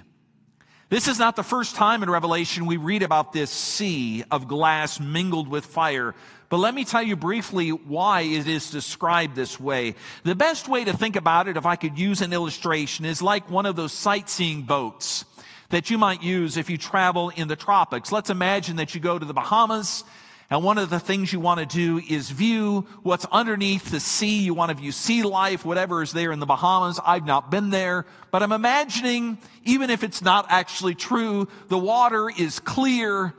This 0.91 1.09
is 1.09 1.19
not 1.19 1.35
the 1.35 1.43
first 1.43 1.75
time 1.75 2.05
in 2.05 2.11
Revelation 2.11 2.67
we 2.67 2.77
read 2.77 3.03
about 3.03 3.33
this 3.33 3.51
sea 3.51 4.23
of 4.31 4.47
glass 4.47 5.01
mingled 5.01 5.49
with 5.49 5.67
fire. 5.67 6.15
But 6.51 6.59
let 6.59 6.75
me 6.75 6.85
tell 6.85 7.03
you 7.03 7.17
briefly 7.17 7.71
why 7.71 8.21
it 8.23 8.47
is 8.47 8.71
described 8.71 9.35
this 9.35 9.59
way. 9.59 9.95
The 10.25 10.35
best 10.35 10.69
way 10.69 10.85
to 10.85 10.95
think 10.95 11.17
about 11.17 11.49
it, 11.49 11.57
if 11.57 11.65
I 11.65 11.77
could 11.77 11.99
use 11.99 12.21
an 12.21 12.35
illustration, 12.35 13.07
is 13.07 13.23
like 13.23 13.49
one 13.49 13.65
of 13.65 13.77
those 13.77 13.93
sightseeing 13.93 14.63
boats 14.63 15.25
that 15.71 15.89
you 15.89 15.97
might 15.97 16.23
use 16.23 16.59
if 16.59 16.69
you 16.69 16.77
travel 16.77 17.31
in 17.31 17.49
the 17.49 17.57
tropics. 17.57 18.13
Let's 18.13 18.29
imagine 18.29 18.77
that 18.77 18.95
you 18.95 19.01
go 19.01 19.19
to 19.19 19.25
the 19.25 19.33
Bahamas 19.33 20.05
and 20.53 20.65
one 20.65 20.79
of 20.79 20.91
the 20.91 20.99
things 20.99 21.33
you 21.33 21.39
want 21.39 21.61
to 21.61 21.67
do 21.67 22.03
is 22.09 22.29
view 22.29 22.85
what's 23.05 23.25
underneath 23.27 23.89
the 23.93 24.01
sea. 24.01 24.41
You 24.41 24.53
want 24.53 24.71
to 24.71 24.77
view 24.77 24.91
sea 24.91 25.23
life, 25.23 25.65
whatever 25.65 26.03
is 26.03 26.11
there 26.11 26.33
in 26.33 26.41
the 26.41 26.47
Bahamas. 26.47 26.99
I've 27.07 27.25
not 27.25 27.53
been 27.53 27.71
there, 27.71 28.05
but 28.33 28.43
I'm 28.43 28.51
imagining, 28.51 29.39
even 29.65 29.91
if 29.91 30.03
it's 30.03 30.23
not 30.23 30.47
actually 30.49 30.97
true, 30.97 31.47
the 31.69 31.79
water 31.79 32.29
is 32.29 32.59
clear. 32.59 33.33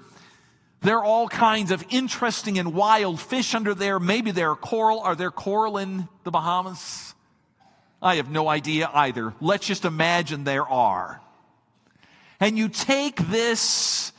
There 0.82 0.98
are 0.98 1.04
all 1.04 1.28
kinds 1.28 1.70
of 1.70 1.86
interesting 1.92 2.58
and 2.58 2.74
wild 2.74 3.20
fish 3.20 3.54
under 3.54 3.76
there. 3.76 4.00
Maybe 4.00 4.32
there 4.32 4.50
are 4.50 4.56
coral. 4.56 5.00
Are 5.02 5.16
there 5.16 5.30
coral 5.30 5.78
in 5.78 6.08
the 6.24 6.32
Bahamas? 6.32 7.14
I 8.02 8.16
have 8.16 8.32
no 8.32 8.48
idea 8.48 8.90
either. 8.92 9.36
Let's 9.40 9.68
just 9.68 9.86
imagine 9.86 10.44
there 10.44 10.68
are. 10.68 11.22
And 12.40 12.58
you 12.58 12.68
take 12.68 13.18
this 13.18 14.12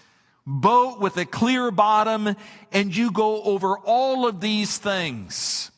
boat 0.46 1.00
with 1.00 1.16
a 1.16 1.24
clear 1.24 1.72
bottom 1.72 2.36
and 2.70 2.96
you 2.96 3.10
go 3.10 3.42
over 3.42 3.76
all 3.78 4.28
of 4.28 4.40
these 4.40 4.78
things. 4.78 5.71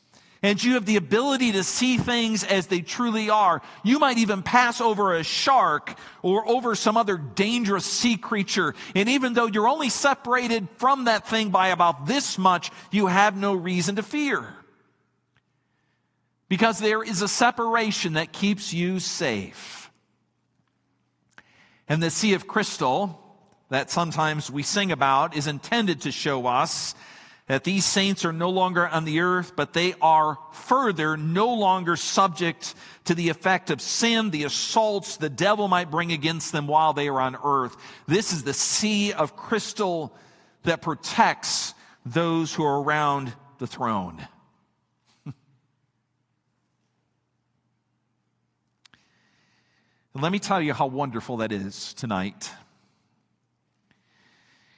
And 0.45 0.63
you 0.63 0.75
have 0.75 0.85
the 0.85 0.97
ability 0.97 1.53
to 1.53 1.65
see 1.65 1.97
things 1.97 2.45
as 2.45 2.67
they 2.67 2.83
truly 2.83 3.31
are. 3.31 3.63
You 3.83 3.99
might 3.99 4.19
even 4.19 4.43
pass 4.43 4.79
over 4.79 5.15
a 5.15 5.25
shark 5.25 5.97
or 6.21 6.47
over 6.47 6.75
some 6.75 6.99
other 6.99 7.17
dangerous 7.17 7.87
sea 7.87 8.19
creature. 8.19 8.75
And 8.95 9.09
even 9.09 9.33
though 9.33 9.47
you're 9.47 9.67
only 9.67 9.89
separated 9.89 10.69
from 10.77 11.07
that 11.07 11.27
thing 11.27 11.49
by 11.49 11.69
about 11.69 12.05
this 12.05 12.37
much, 12.37 12.71
you 12.91 13.07
have 13.07 13.39
no 13.39 13.55
reason 13.55 13.97
to 13.97 14.03
fear. 14.03 14.55
Because 16.51 16.79
there 16.79 17.03
is 17.03 17.23
a 17.23 17.29
separation 17.29 18.13
that 18.13 18.31
keeps 18.31 18.75
you 18.75 19.01
safe. 19.01 19.91
And 21.89 22.03
the 22.03 22.11
Sea 22.11 22.35
of 22.35 22.47
Crystal, 22.47 23.19
that 23.71 23.91
sometimes 23.91 24.51
we 24.51 24.63
sing 24.63 24.93
about 24.93 25.35
is 25.35 25.47
intended 25.47 26.03
to 26.03 26.13
show 26.13 26.47
us 26.47 26.95
that 27.47 27.65
these 27.65 27.85
saints 27.85 28.25
are 28.25 28.33
no 28.33 28.49
longer 28.49 28.89
on 28.89 29.05
the 29.05 29.21
earth, 29.21 29.53
but 29.55 29.75
they 29.75 29.95
are 30.01 30.39
further 30.53 31.17
no 31.17 31.53
longer 31.53 31.95
subject 31.95 32.75
to 33.05 33.15
the 33.15 33.29
effect 33.29 33.71
of 33.71 33.83
sin, 33.83 34.31
the 34.31 34.45
assaults 34.45 35.19
the 35.19 35.29
devil 35.29 35.69
might 35.69 35.91
bring 35.91 36.11
against 36.11 36.53
them 36.53 36.67
while 36.67 36.95
they 36.95 37.09
are 37.09 37.21
on 37.21 37.37
earth. 37.45 37.77
This 38.07 38.33
is 38.33 38.45
the 38.45 38.55
sea 38.55 39.13
of 39.13 39.37
crystal 39.37 40.17
that 40.63 40.81
protects 40.81 41.75
those 42.07 42.55
who 42.55 42.65
are 42.65 42.83
around 42.83 43.35
the 43.59 43.67
throne. 43.67 44.27
and 45.27 45.35
let 50.23 50.33
me 50.33 50.39
tell 50.39 50.63
you 50.63 50.73
how 50.73 50.87
wonderful 50.87 51.37
that 51.39 51.53
is 51.53 51.93
tonight. 51.93 52.51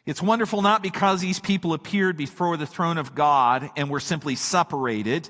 It's 0.06 0.22
wonderful 0.22 0.62
not 0.62 0.84
because 0.84 1.20
these 1.20 1.40
people 1.40 1.72
appeared 1.72 2.16
before 2.16 2.56
the 2.56 2.66
throne 2.66 2.96
of 2.96 3.16
God 3.16 3.68
and 3.76 3.90
were 3.90 3.98
simply 3.98 4.36
separated. 4.36 5.28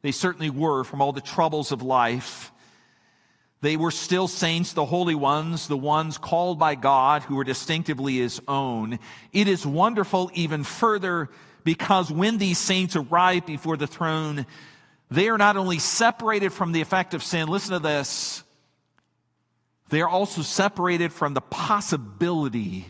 They 0.00 0.10
certainly 0.10 0.48
were 0.48 0.84
from 0.84 1.02
all 1.02 1.12
the 1.12 1.20
troubles 1.20 1.70
of 1.70 1.82
life. 1.82 2.50
They 3.60 3.76
were 3.76 3.90
still 3.90 4.26
saints, 4.26 4.72
the 4.72 4.86
holy 4.86 5.14
ones, 5.14 5.68
the 5.68 5.76
ones 5.76 6.16
called 6.16 6.58
by 6.58 6.76
God 6.76 7.24
who 7.24 7.36
were 7.36 7.44
distinctively 7.44 8.16
his 8.16 8.40
own. 8.48 8.98
It 9.34 9.48
is 9.48 9.66
wonderful 9.66 10.30
even 10.32 10.64
further 10.64 11.28
because 11.62 12.10
when 12.10 12.38
these 12.38 12.58
saints 12.58 12.96
arrive 12.96 13.44
before 13.44 13.76
the 13.76 13.86
throne, 13.86 14.46
they 15.10 15.28
are 15.28 15.38
not 15.38 15.58
only 15.58 15.78
separated 15.78 16.54
from 16.54 16.72
the 16.72 16.80
effect 16.80 17.12
of 17.12 17.22
sin, 17.22 17.48
listen 17.48 17.72
to 17.74 17.80
this, 17.80 18.42
they 19.90 20.00
are 20.00 20.08
also 20.08 20.40
separated 20.40 21.12
from 21.12 21.34
the 21.34 21.40
possibility 21.42 22.86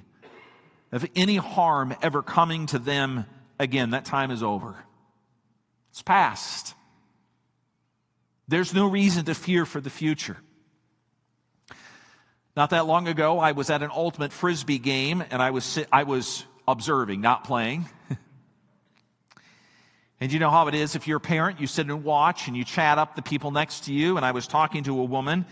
of 0.92 1.06
any 1.14 1.36
harm 1.36 1.94
ever 2.02 2.22
coming 2.22 2.66
to 2.66 2.78
them 2.78 3.26
again. 3.58 3.90
That 3.90 4.04
time 4.04 4.30
is 4.30 4.42
over. 4.42 4.76
It's 5.90 6.02
past. 6.02 6.74
There's 8.48 8.72
no 8.72 8.86
reason 8.86 9.24
to 9.24 9.34
fear 9.34 9.66
for 9.66 9.80
the 9.80 9.90
future. 9.90 10.36
Not 12.56 12.70
that 12.70 12.86
long 12.86 13.08
ago, 13.08 13.38
I 13.38 13.52
was 13.52 13.70
at 13.70 13.82
an 13.82 13.90
ultimate 13.92 14.32
frisbee 14.32 14.78
game 14.78 15.22
and 15.30 15.42
I 15.42 15.50
was, 15.50 15.78
I 15.92 16.04
was 16.04 16.44
observing, 16.66 17.20
not 17.20 17.44
playing. 17.44 17.86
and 20.20 20.32
you 20.32 20.38
know 20.38 20.50
how 20.50 20.68
it 20.68 20.74
is 20.74 20.94
if 20.94 21.06
you're 21.06 21.18
a 21.18 21.20
parent, 21.20 21.60
you 21.60 21.66
sit 21.66 21.86
and 21.86 22.04
watch 22.04 22.48
and 22.48 22.56
you 22.56 22.64
chat 22.64 22.98
up 22.98 23.14
the 23.14 23.22
people 23.22 23.50
next 23.50 23.86
to 23.86 23.92
you. 23.92 24.16
And 24.16 24.24
I 24.24 24.30
was 24.30 24.46
talking 24.46 24.84
to 24.84 25.00
a 25.00 25.04
woman 25.04 25.44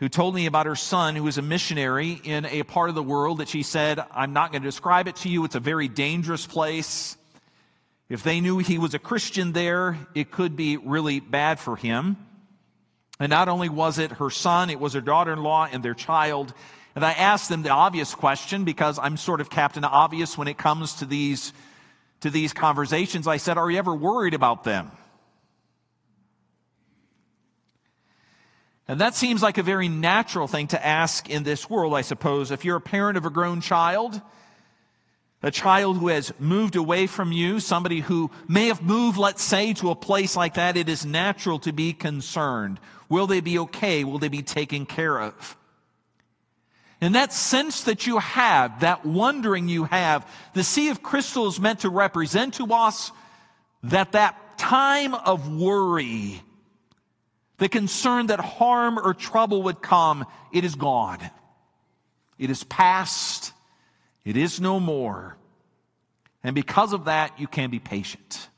who 0.00 0.08
told 0.08 0.34
me 0.34 0.46
about 0.46 0.64
her 0.64 0.74
son 0.74 1.14
who 1.14 1.22
was 1.22 1.36
a 1.36 1.42
missionary 1.42 2.18
in 2.24 2.46
a 2.46 2.62
part 2.62 2.88
of 2.88 2.94
the 2.94 3.02
world 3.02 3.38
that 3.38 3.48
she 3.48 3.62
said, 3.62 4.02
I'm 4.10 4.32
not 4.32 4.50
going 4.50 4.62
to 4.62 4.68
describe 4.68 5.06
it 5.08 5.16
to 5.16 5.28
you. 5.28 5.44
It's 5.44 5.54
a 5.54 5.60
very 5.60 5.88
dangerous 5.88 6.46
place. 6.46 7.18
If 8.08 8.22
they 8.22 8.40
knew 8.40 8.58
he 8.58 8.78
was 8.78 8.94
a 8.94 8.98
Christian 8.98 9.52
there, 9.52 9.98
it 10.14 10.30
could 10.30 10.56
be 10.56 10.78
really 10.78 11.20
bad 11.20 11.60
for 11.60 11.76
him. 11.76 12.16
And 13.20 13.28
not 13.28 13.50
only 13.50 13.68
was 13.68 13.98
it 13.98 14.12
her 14.12 14.30
son, 14.30 14.70
it 14.70 14.80
was 14.80 14.94
her 14.94 15.02
daughter 15.02 15.34
in 15.34 15.42
law 15.42 15.68
and 15.70 15.82
their 15.82 15.94
child. 15.94 16.54
And 16.94 17.04
I 17.04 17.12
asked 17.12 17.50
them 17.50 17.62
the 17.62 17.68
obvious 17.68 18.14
question 18.14 18.64
because 18.64 18.98
I'm 18.98 19.18
sort 19.18 19.42
of 19.42 19.50
Captain 19.50 19.84
Obvious 19.84 20.38
when 20.38 20.48
it 20.48 20.56
comes 20.56 20.94
to 20.94 21.04
these, 21.04 21.52
to 22.20 22.30
these 22.30 22.54
conversations. 22.54 23.26
I 23.26 23.36
said, 23.36 23.58
Are 23.58 23.70
you 23.70 23.76
ever 23.76 23.94
worried 23.94 24.32
about 24.32 24.64
them? 24.64 24.90
And 28.90 29.00
that 29.00 29.14
seems 29.14 29.40
like 29.40 29.56
a 29.56 29.62
very 29.62 29.88
natural 29.88 30.48
thing 30.48 30.66
to 30.66 30.84
ask 30.84 31.30
in 31.30 31.44
this 31.44 31.70
world, 31.70 31.94
I 31.94 32.00
suppose. 32.00 32.50
If 32.50 32.64
you're 32.64 32.78
a 32.78 32.80
parent 32.80 33.16
of 33.16 33.24
a 33.24 33.30
grown 33.30 33.60
child, 33.60 34.20
a 35.44 35.52
child 35.52 35.98
who 35.98 36.08
has 36.08 36.32
moved 36.40 36.74
away 36.74 37.06
from 37.06 37.30
you, 37.30 37.60
somebody 37.60 38.00
who 38.00 38.32
may 38.48 38.66
have 38.66 38.82
moved, 38.82 39.16
let's 39.16 39.44
say, 39.44 39.74
to 39.74 39.90
a 39.90 39.94
place 39.94 40.34
like 40.34 40.54
that, 40.54 40.76
it 40.76 40.88
is 40.88 41.06
natural 41.06 41.60
to 41.60 41.72
be 41.72 41.92
concerned. 41.92 42.80
Will 43.08 43.28
they 43.28 43.40
be 43.40 43.60
okay? 43.60 44.02
Will 44.02 44.18
they 44.18 44.26
be 44.26 44.42
taken 44.42 44.86
care 44.86 45.20
of? 45.20 45.56
And 47.00 47.14
that 47.14 47.32
sense 47.32 47.84
that 47.84 48.08
you 48.08 48.18
have, 48.18 48.80
that 48.80 49.06
wondering 49.06 49.68
you 49.68 49.84
have, 49.84 50.28
the 50.52 50.64
Sea 50.64 50.88
of 50.88 51.00
Crystal 51.00 51.46
is 51.46 51.60
meant 51.60 51.78
to 51.82 51.90
represent 51.90 52.54
to 52.54 52.74
us 52.74 53.12
that 53.84 54.10
that 54.10 54.58
time 54.58 55.14
of 55.14 55.48
worry 55.48 56.42
the 57.60 57.68
concern 57.68 58.28
that 58.28 58.40
harm 58.40 58.98
or 58.98 59.12
trouble 59.12 59.64
would 59.64 59.82
come, 59.82 60.24
it 60.50 60.64
is 60.64 60.74
gone. 60.74 61.18
It 62.38 62.48
is 62.48 62.64
past. 62.64 63.52
It 64.24 64.38
is 64.38 64.62
no 64.62 64.80
more. 64.80 65.36
And 66.42 66.54
because 66.54 66.94
of 66.94 67.04
that, 67.04 67.38
you 67.38 67.46
can 67.46 67.68
be 67.68 67.78
patient. 67.78 68.48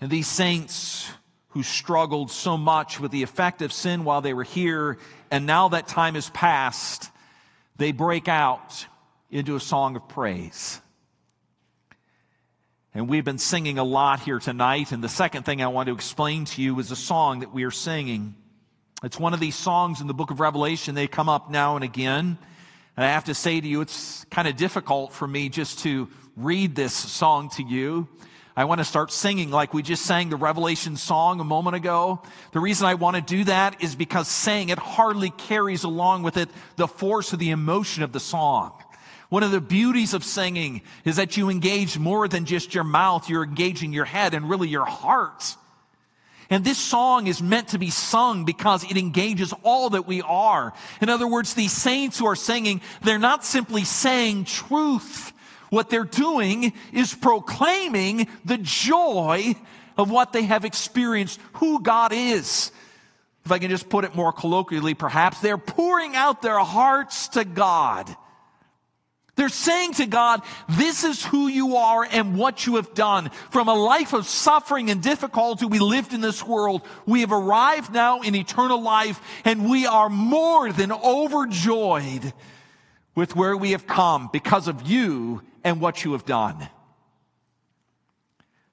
And 0.00 0.10
these 0.10 0.26
saints 0.26 1.08
who 1.50 1.62
struggled 1.62 2.32
so 2.32 2.56
much 2.56 2.98
with 2.98 3.12
the 3.12 3.22
effect 3.22 3.62
of 3.62 3.72
sin 3.72 4.02
while 4.02 4.20
they 4.20 4.34
were 4.34 4.42
here, 4.42 4.98
and 5.30 5.46
now 5.46 5.68
that 5.68 5.86
time 5.86 6.16
is 6.16 6.30
past, 6.30 7.12
they 7.76 7.92
break 7.92 8.26
out 8.26 8.86
into 9.30 9.54
a 9.54 9.60
song 9.60 9.94
of 9.94 10.08
praise. 10.08 10.80
And 12.98 13.08
we've 13.08 13.24
been 13.24 13.38
singing 13.38 13.78
a 13.78 13.84
lot 13.84 14.18
here 14.18 14.40
tonight. 14.40 14.90
And 14.90 15.04
the 15.04 15.08
second 15.08 15.44
thing 15.44 15.62
I 15.62 15.68
want 15.68 15.86
to 15.86 15.94
explain 15.94 16.46
to 16.46 16.60
you 16.60 16.80
is 16.80 16.90
a 16.90 16.96
song 16.96 17.40
that 17.40 17.54
we 17.54 17.62
are 17.62 17.70
singing. 17.70 18.34
It's 19.04 19.20
one 19.20 19.34
of 19.34 19.38
these 19.38 19.54
songs 19.54 20.00
in 20.00 20.08
the 20.08 20.14
book 20.14 20.32
of 20.32 20.40
Revelation. 20.40 20.96
They 20.96 21.06
come 21.06 21.28
up 21.28 21.48
now 21.48 21.76
and 21.76 21.84
again. 21.84 22.38
And 22.96 23.06
I 23.06 23.10
have 23.10 23.26
to 23.26 23.34
say 23.34 23.60
to 23.60 23.68
you, 23.68 23.82
it's 23.82 24.24
kind 24.32 24.48
of 24.48 24.56
difficult 24.56 25.12
for 25.12 25.28
me 25.28 25.48
just 25.48 25.78
to 25.84 26.08
read 26.34 26.74
this 26.74 26.92
song 26.92 27.50
to 27.50 27.62
you. 27.62 28.08
I 28.56 28.64
want 28.64 28.80
to 28.80 28.84
start 28.84 29.12
singing 29.12 29.52
like 29.52 29.72
we 29.72 29.84
just 29.84 30.04
sang 30.04 30.28
the 30.30 30.34
Revelation 30.34 30.96
song 30.96 31.38
a 31.38 31.44
moment 31.44 31.76
ago. 31.76 32.20
The 32.50 32.58
reason 32.58 32.88
I 32.88 32.94
want 32.94 33.14
to 33.14 33.22
do 33.22 33.44
that 33.44 33.80
is 33.80 33.94
because 33.94 34.26
saying 34.26 34.70
it 34.70 34.78
hardly 34.80 35.30
carries 35.30 35.84
along 35.84 36.24
with 36.24 36.36
it 36.36 36.48
the 36.74 36.88
force 36.88 37.32
of 37.32 37.38
the 37.38 37.50
emotion 37.50 38.02
of 38.02 38.10
the 38.10 38.18
song. 38.18 38.72
One 39.28 39.42
of 39.42 39.50
the 39.50 39.60
beauties 39.60 40.14
of 40.14 40.24
singing 40.24 40.82
is 41.04 41.16
that 41.16 41.36
you 41.36 41.50
engage 41.50 41.98
more 41.98 42.28
than 42.28 42.46
just 42.46 42.74
your 42.74 42.84
mouth. 42.84 43.28
You're 43.28 43.44
engaging 43.44 43.92
your 43.92 44.06
head 44.06 44.32
and 44.32 44.48
really 44.48 44.68
your 44.68 44.86
heart. 44.86 45.56
And 46.50 46.64
this 46.64 46.78
song 46.78 47.26
is 47.26 47.42
meant 47.42 47.68
to 47.68 47.78
be 47.78 47.90
sung 47.90 48.46
because 48.46 48.90
it 48.90 48.96
engages 48.96 49.52
all 49.62 49.90
that 49.90 50.06
we 50.06 50.22
are. 50.22 50.72
In 51.02 51.10
other 51.10 51.28
words, 51.28 51.52
these 51.52 51.72
saints 51.72 52.18
who 52.18 52.26
are 52.26 52.36
singing, 52.36 52.80
they're 53.02 53.18
not 53.18 53.44
simply 53.44 53.84
saying 53.84 54.44
truth. 54.44 55.32
What 55.68 55.90
they're 55.90 56.04
doing 56.04 56.72
is 56.94 57.14
proclaiming 57.14 58.28
the 58.46 58.56
joy 58.56 59.56
of 59.98 60.10
what 60.10 60.32
they 60.32 60.44
have 60.44 60.64
experienced, 60.64 61.38
who 61.54 61.82
God 61.82 62.12
is. 62.14 62.72
If 63.44 63.52
I 63.52 63.58
can 63.58 63.68
just 63.68 63.90
put 63.90 64.04
it 64.04 64.14
more 64.14 64.32
colloquially, 64.32 64.94
perhaps, 64.94 65.40
they're 65.40 65.58
pouring 65.58 66.16
out 66.16 66.40
their 66.40 66.58
hearts 66.60 67.28
to 67.28 67.44
God. 67.44 68.14
They're 69.38 69.48
saying 69.48 69.92
to 69.94 70.06
God, 70.06 70.42
this 70.68 71.04
is 71.04 71.24
who 71.24 71.46
you 71.46 71.76
are 71.76 72.02
and 72.02 72.36
what 72.36 72.66
you 72.66 72.74
have 72.74 72.92
done. 72.92 73.30
From 73.52 73.68
a 73.68 73.74
life 73.74 74.12
of 74.12 74.26
suffering 74.26 74.90
and 74.90 75.00
difficulty 75.00 75.64
we 75.64 75.78
lived 75.78 76.12
in 76.12 76.20
this 76.20 76.44
world, 76.44 76.82
we 77.06 77.20
have 77.20 77.30
arrived 77.30 77.92
now 77.92 78.20
in 78.22 78.34
eternal 78.34 78.82
life 78.82 79.20
and 79.44 79.70
we 79.70 79.86
are 79.86 80.08
more 80.08 80.72
than 80.72 80.90
overjoyed 80.90 82.32
with 83.14 83.36
where 83.36 83.56
we 83.56 83.70
have 83.70 83.86
come 83.86 84.28
because 84.32 84.66
of 84.66 84.88
you 84.88 85.42
and 85.62 85.80
what 85.80 86.04
you 86.04 86.12
have 86.14 86.24
done. 86.24 86.68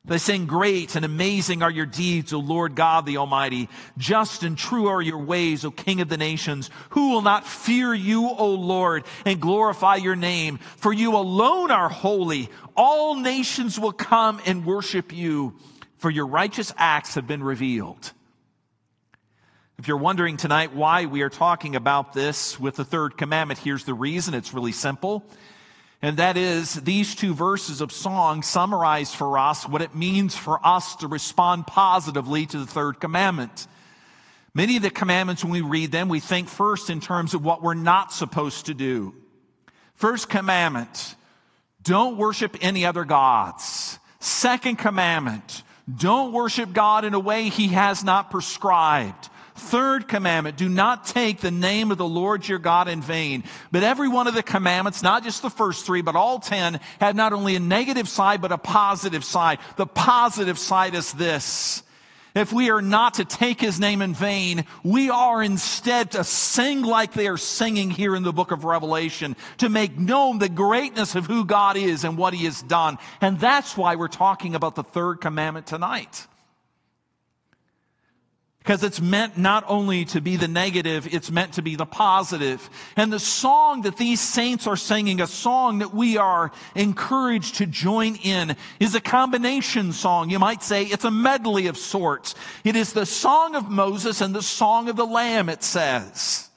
They 0.08 0.20
sing, 0.20 0.46
Great 0.46 0.96
and 0.96 1.04
amazing 1.04 1.64
are 1.64 1.72
your 1.72 1.88
deeds, 1.88 2.32
O 2.32 2.40
Lord 2.40 2.76
God 2.76 3.06
the 3.06 3.18
Almighty. 3.18 3.70
Just 3.98 4.44
and 4.44 4.58
true 4.58 4.88
are 4.88 5.02
your 5.02 5.18
ways, 5.18 5.66
O 5.66 5.72
King 5.72 6.02
of 6.02 6.10
the 6.10 6.18
nations. 6.18 6.70
Who 6.92 7.10
will 7.10 7.24
not 7.24 7.48
fear 7.48 7.94
you, 7.94 8.30
O 8.30 8.54
Lord, 8.54 9.06
and 9.26 9.42
glorify 9.42 9.96
your 9.96 10.16
name? 10.16 10.60
For 10.78 10.94
you 10.94 11.16
alone 11.16 11.72
are 11.72 11.90
holy. 11.90 12.50
All 12.76 13.16
nations 13.16 13.80
will 13.80 13.94
come 13.94 14.40
and 14.46 14.66
worship 14.66 15.12
you, 15.12 15.56
for 15.98 16.12
your 16.12 16.28
righteous 16.28 16.72
acts 16.78 17.16
have 17.16 17.26
been 17.26 17.44
revealed. 17.44 18.12
If 19.78 19.88
you're 19.88 19.98
wondering 19.98 20.38
tonight 20.38 20.74
why 20.74 21.06
we 21.06 21.22
are 21.24 21.30
talking 21.30 21.76
about 21.76 22.14
this 22.14 22.60
with 22.60 22.76
the 22.76 22.86
third 22.86 23.18
commandment, 23.18 23.60
here's 23.60 23.84
the 23.86 23.94
reason. 23.94 24.34
It's 24.34 24.54
really 24.54 24.72
simple. 24.72 25.26
And 26.06 26.18
that 26.18 26.38
is, 26.38 26.76
these 26.76 27.16
two 27.16 27.34
verses 27.34 27.82
of 27.82 27.92
song 27.92 28.44
summarize 28.44 29.12
for 29.12 29.40
us 29.40 29.68
what 29.68 29.82
it 29.82 29.96
means 29.96 30.36
for 30.36 30.60
us 30.64 30.98
to 30.98 31.08
respond 31.08 31.66
positively 31.66 32.46
to 32.46 32.60
the 32.60 32.68
third 32.68 33.00
commandment. 33.00 33.66
Many 34.54 34.78
of 34.78 34.84
the 34.84 34.92
commandments, 34.92 35.44
when 35.44 35.52
we 35.52 35.62
read 35.62 35.92
them, 35.92 36.08
we 36.08 36.20
think 36.20 36.48
first 36.48 36.92
in 36.92 37.02
terms 37.02 37.34
of 37.34 37.44
what 37.44 37.64
we're 37.64 37.74
not 37.74 38.14
supposed 38.14 38.68
to 38.68 38.76
do. 38.76 39.16
First 39.96 40.30
commandment, 40.30 41.16
don't 41.82 42.18
worship 42.18 42.56
any 42.62 42.86
other 42.86 43.04
gods. 43.04 43.98
Second 44.20 44.76
commandment, 44.76 45.64
don't 45.92 46.34
worship 46.34 46.72
God 46.72 47.04
in 47.04 47.16
a 47.16 47.20
way 47.20 47.50
he 47.50 47.70
has 47.70 48.04
not 48.04 48.30
prescribed. 48.30 49.30
Third 49.58 50.10
commandment, 50.10 50.58
do 50.58 50.68
not 50.68 51.06
take 51.06 51.40
the 51.40 51.50
name 51.50 51.90
of 51.90 51.98
the 51.98 52.08
Lord 52.08 52.46
your 52.46 52.60
God 52.60 52.90
in 52.90 53.02
vain. 53.02 53.46
But 53.72 53.84
every 53.84 54.10
one 54.10 54.28
of 54.28 54.34
the 54.34 54.44
commandments, 54.44 55.02
not 55.02 55.24
just 55.24 55.42
the 55.42 55.50
first 55.50 55.86
three, 55.86 56.02
but 56.02 56.18
all 56.18 56.40
ten, 56.40 56.82
have 57.00 57.16
not 57.16 57.32
only 57.32 57.56
a 57.56 57.60
negative 57.62 58.10
side, 58.10 58.42
but 58.42 58.52
a 58.52 58.58
positive 58.58 59.24
side. 59.24 59.60
The 59.78 59.88
positive 59.88 60.60
side 60.60 60.94
is 60.94 61.14
this. 61.14 61.84
If 62.36 62.52
we 62.52 62.70
are 62.70 62.82
not 62.82 63.14
to 63.14 63.24
take 63.24 63.62
his 63.62 63.80
name 63.80 64.02
in 64.02 64.14
vain, 64.14 64.66
we 64.84 65.10
are 65.10 65.42
instead 65.42 66.12
to 66.12 66.26
sing 66.26 66.82
like 66.82 67.14
they 67.14 67.30
are 67.30 67.38
singing 67.38 67.90
here 67.90 68.14
in 68.14 68.24
the 68.24 68.34
book 68.34 68.52
of 68.52 68.66
Revelation, 68.66 69.38
to 69.60 69.70
make 69.70 69.98
known 69.98 70.40
the 70.40 70.50
greatness 70.50 71.16
of 71.16 71.28
who 71.28 71.46
God 71.46 71.78
is 71.78 72.04
and 72.04 72.18
what 72.18 72.34
he 72.34 72.44
has 72.44 72.62
done. 72.62 72.98
And 73.22 73.40
that's 73.40 73.78
why 73.78 73.96
we're 73.96 74.10
talking 74.10 74.54
about 74.54 74.76
the 74.76 74.84
third 74.84 75.22
commandment 75.22 75.66
tonight. 75.66 76.28
Because 78.66 78.84
it's 78.84 79.00
meant 79.00 79.38
not 79.38 79.64
only 79.68 80.06
to 80.06 80.22
be 80.22 80.38
the 80.38 80.48
negative, 80.48 81.14
it's 81.14 81.30
meant 81.30 81.54
to 81.54 81.62
be 81.62 81.76
the 81.76 81.86
positive. 81.86 82.68
And 82.96 83.14
the 83.14 83.20
song 83.20 83.84
that 83.84 83.98
these 83.98 84.20
saints 84.20 84.66
are 84.66 84.76
singing, 84.76 85.22
a 85.22 85.28
song 85.28 85.80
that 85.80 85.94
we 85.94 86.18
are 86.18 86.52
encouraged 86.74 87.58
to 87.58 87.68
join 87.68 88.16
in, 88.16 88.56
is 88.80 88.96
a 88.96 89.00
combination 89.00 89.94
song. 89.94 90.32
You 90.32 90.40
might 90.40 90.64
say 90.64 90.82
it's 90.82 91.06
a 91.06 91.12
medley 91.12 91.68
of 91.68 91.78
sorts. 91.78 92.34
It 92.64 92.76
is 92.76 92.92
the 92.92 93.06
song 93.06 93.54
of 93.54 93.70
Moses 93.70 94.20
and 94.20 94.34
the 94.34 94.42
song 94.42 94.90
of 94.90 94.96
the 94.96 95.06
Lamb, 95.06 95.48
it 95.48 95.62
says. 95.62 96.50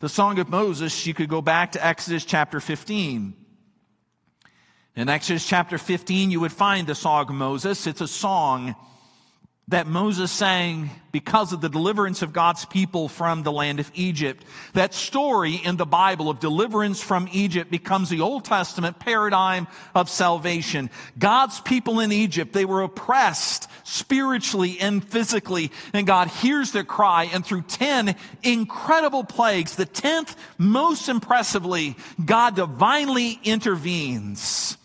The 0.00 0.10
song 0.10 0.38
of 0.38 0.50
Moses, 0.50 1.06
you 1.06 1.14
could 1.14 1.30
go 1.30 1.40
back 1.40 1.72
to 1.72 1.86
Exodus 1.86 2.26
chapter 2.26 2.60
15. 2.60 3.32
In 4.96 5.08
Exodus 5.08 5.48
chapter 5.48 5.78
15, 5.78 6.30
you 6.30 6.40
would 6.40 6.52
find 6.52 6.86
the 6.86 6.94
song 6.94 7.30
of 7.30 7.34
Moses. 7.34 7.86
It's 7.86 8.02
a 8.02 8.06
song 8.06 8.74
that 9.68 9.86
Moses 9.86 10.30
sang 10.30 10.90
because 11.10 11.54
of 11.54 11.62
the 11.62 11.70
deliverance 11.70 12.20
of 12.20 12.34
God's 12.34 12.66
people 12.66 13.08
from 13.08 13.44
the 13.44 13.52
land 13.52 13.80
of 13.80 13.90
Egypt. 13.94 14.44
That 14.74 14.92
story 14.92 15.54
in 15.54 15.78
the 15.78 15.86
Bible 15.86 16.28
of 16.28 16.38
deliverance 16.38 17.02
from 17.02 17.28
Egypt 17.32 17.70
becomes 17.70 18.10
the 18.10 18.20
Old 18.20 18.44
Testament 18.44 18.98
paradigm 18.98 19.66
of 19.94 20.10
salvation. 20.10 20.90
God's 21.18 21.60
people 21.62 22.00
in 22.00 22.12
Egypt, 22.12 22.52
they 22.52 22.66
were 22.66 22.82
oppressed 22.82 23.70
spiritually 23.84 24.78
and 24.80 25.02
physically, 25.02 25.72
and 25.94 26.06
God 26.06 26.28
hears 26.28 26.72
their 26.72 26.84
cry, 26.84 27.30
and 27.32 27.44
through 27.44 27.62
10 27.62 28.16
incredible 28.42 29.24
plagues, 29.24 29.76
the 29.76 29.86
10th 29.86 30.36
most 30.58 31.08
impressively, 31.08 31.96
God 32.22 32.56
divinely 32.56 33.40
intervenes. 33.44 34.76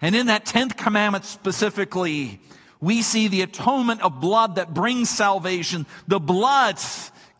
And 0.00 0.14
in 0.14 0.26
that 0.26 0.44
10th 0.44 0.76
commandment 0.76 1.24
specifically, 1.24 2.40
we 2.80 3.02
see 3.02 3.28
the 3.28 3.42
atonement 3.42 4.02
of 4.02 4.20
blood 4.20 4.56
that 4.56 4.72
brings 4.72 5.10
salvation. 5.10 5.86
The 6.06 6.20
blood 6.20 6.78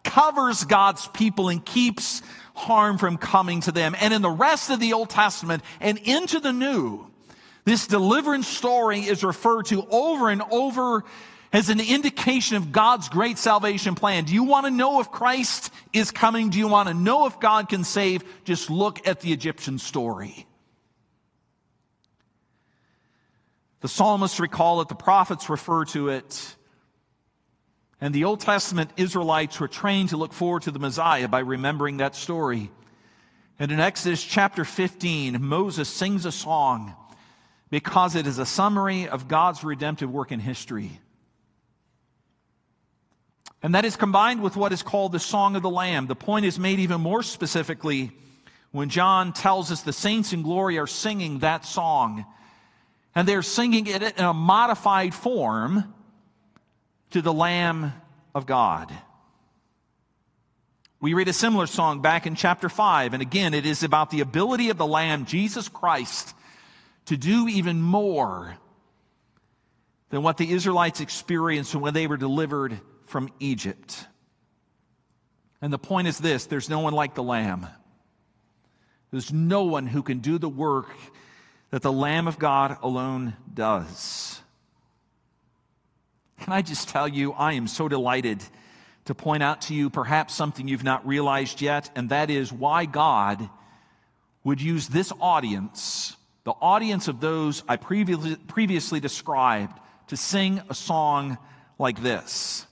covers 0.02 0.64
God's 0.64 1.06
people 1.08 1.48
and 1.48 1.64
keeps 1.64 2.22
harm 2.54 2.98
from 2.98 3.18
coming 3.18 3.60
to 3.62 3.72
them. 3.72 3.94
And 4.00 4.12
in 4.12 4.22
the 4.22 4.30
rest 4.30 4.70
of 4.70 4.80
the 4.80 4.92
Old 4.92 5.10
Testament 5.10 5.62
and 5.80 5.98
into 5.98 6.40
the 6.40 6.52
New, 6.52 7.06
this 7.64 7.86
deliverance 7.86 8.48
story 8.48 9.00
is 9.00 9.22
referred 9.22 9.66
to 9.66 9.86
over 9.90 10.28
and 10.30 10.42
over 10.50 11.04
as 11.52 11.68
an 11.68 11.80
indication 11.80 12.56
of 12.56 12.72
God's 12.72 13.08
great 13.08 13.38
salvation 13.38 13.94
plan. 13.94 14.24
Do 14.24 14.34
you 14.34 14.44
want 14.44 14.66
to 14.66 14.70
know 14.70 15.00
if 15.00 15.10
Christ 15.10 15.72
is 15.92 16.10
coming? 16.10 16.50
Do 16.50 16.58
you 16.58 16.68
want 16.68 16.88
to 16.88 16.94
know 16.94 17.26
if 17.26 17.38
God 17.40 17.68
can 17.68 17.84
save? 17.84 18.24
Just 18.44 18.70
look 18.70 19.06
at 19.06 19.20
the 19.20 19.32
Egyptian 19.32 19.78
story. 19.78 20.47
The 23.80 23.88
psalmists 23.88 24.40
recall 24.40 24.80
it, 24.80 24.88
the 24.88 24.94
prophets 24.94 25.48
refer 25.48 25.84
to 25.86 26.08
it. 26.08 26.56
And 28.00 28.14
the 28.14 28.24
Old 28.24 28.40
Testament 28.40 28.90
Israelites 28.96 29.58
were 29.58 29.68
trained 29.68 30.10
to 30.10 30.16
look 30.16 30.32
forward 30.32 30.62
to 30.62 30.70
the 30.70 30.78
Messiah 30.78 31.28
by 31.28 31.40
remembering 31.40 31.98
that 31.98 32.14
story. 32.14 32.70
And 33.58 33.72
in 33.72 33.80
Exodus 33.80 34.22
chapter 34.22 34.64
15, 34.64 35.42
Moses 35.42 35.88
sings 35.88 36.24
a 36.24 36.32
song 36.32 36.94
because 37.70 38.14
it 38.14 38.26
is 38.26 38.38
a 38.38 38.46
summary 38.46 39.08
of 39.08 39.28
God's 39.28 39.64
redemptive 39.64 40.10
work 40.10 40.32
in 40.32 40.40
history. 40.40 41.00
And 43.62 43.74
that 43.74 43.84
is 43.84 43.96
combined 43.96 44.42
with 44.42 44.56
what 44.56 44.72
is 44.72 44.84
called 44.84 45.10
the 45.10 45.18
Song 45.18 45.56
of 45.56 45.62
the 45.62 45.70
Lamb. 45.70 46.06
The 46.06 46.14
point 46.14 46.46
is 46.46 46.58
made 46.58 46.78
even 46.78 47.00
more 47.00 47.24
specifically 47.24 48.12
when 48.70 48.88
John 48.88 49.32
tells 49.32 49.72
us 49.72 49.82
the 49.82 49.92
saints 49.92 50.32
in 50.32 50.42
glory 50.42 50.78
are 50.78 50.86
singing 50.86 51.40
that 51.40 51.64
song 51.64 52.24
and 53.14 53.26
they're 53.26 53.42
singing 53.42 53.86
it 53.86 54.02
in 54.02 54.24
a 54.24 54.34
modified 54.34 55.14
form 55.14 55.92
to 57.10 57.22
the 57.22 57.32
Lamb 57.32 57.92
of 58.34 58.46
God. 58.46 58.92
We 61.00 61.14
read 61.14 61.28
a 61.28 61.32
similar 61.32 61.66
song 61.66 62.02
back 62.02 62.26
in 62.26 62.34
chapter 62.34 62.68
5, 62.68 63.14
and 63.14 63.22
again, 63.22 63.54
it 63.54 63.64
is 63.64 63.82
about 63.82 64.10
the 64.10 64.20
ability 64.20 64.70
of 64.70 64.78
the 64.78 64.86
Lamb, 64.86 65.26
Jesus 65.26 65.68
Christ, 65.68 66.34
to 67.06 67.16
do 67.16 67.48
even 67.48 67.80
more 67.80 68.56
than 70.10 70.22
what 70.22 70.38
the 70.38 70.50
Israelites 70.50 71.00
experienced 71.00 71.74
when 71.74 71.94
they 71.94 72.06
were 72.06 72.16
delivered 72.16 72.80
from 73.06 73.30
Egypt. 73.38 74.06
And 75.60 75.72
the 75.72 75.78
point 75.78 76.08
is 76.08 76.18
this 76.18 76.46
there's 76.46 76.68
no 76.68 76.80
one 76.80 76.92
like 76.92 77.14
the 77.14 77.22
Lamb. 77.22 77.66
There's 79.10 79.32
no 79.32 79.64
one 79.64 79.86
who 79.86 80.02
can 80.02 80.18
do 80.18 80.38
the 80.38 80.48
work 80.48 80.90
that 81.70 81.82
the 81.82 81.92
Lamb 81.92 82.26
of 82.26 82.38
God 82.38 82.78
alone 82.82 83.36
does. 83.52 84.40
Can 86.40 86.52
I 86.52 86.62
just 86.62 86.88
tell 86.88 87.08
you, 87.08 87.32
I 87.32 87.54
am 87.54 87.66
so 87.66 87.88
delighted 87.88 88.42
to 89.06 89.14
point 89.14 89.42
out 89.42 89.62
to 89.62 89.74
you 89.74 89.90
perhaps 89.90 90.34
something 90.34 90.68
you've 90.68 90.84
not 90.84 91.06
realized 91.06 91.60
yet, 91.60 91.90
and 91.96 92.10
that 92.10 92.30
is 92.30 92.52
why 92.52 92.84
God 92.84 93.48
would 94.44 94.60
use 94.60 94.88
this 94.88 95.12
audience, 95.20 96.16
the 96.44 96.52
audience 96.52 97.08
of 97.08 97.20
those 97.20 97.62
I 97.68 97.76
previously, 97.76 99.00
described, 99.00 99.78
to 100.08 100.16
sing 100.16 100.62
a 100.70 100.74
song 100.74 101.36
like 101.78 102.02
this. 102.02 102.66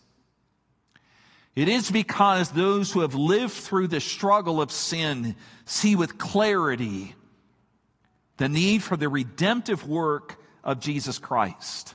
It 1.55 1.69
is 1.69 1.91
because 1.91 2.51
those 2.51 2.93
who 2.93 3.01
have 3.01 3.15
lived 3.15 3.53
through 3.53 3.89
the 3.89 4.01
struggle 4.01 4.61
of 4.61 4.71
sin 4.71 5.37
see 5.65 5.97
with 5.97 6.19
clarity 6.19 7.15
the 8.37 8.49
need 8.49 8.83
for 8.83 8.97
the 8.97 9.09
redemptive 9.09 9.87
work 9.89 10.37
of 10.63 10.81
Jesus 10.81 11.19
Christ. 11.19 11.95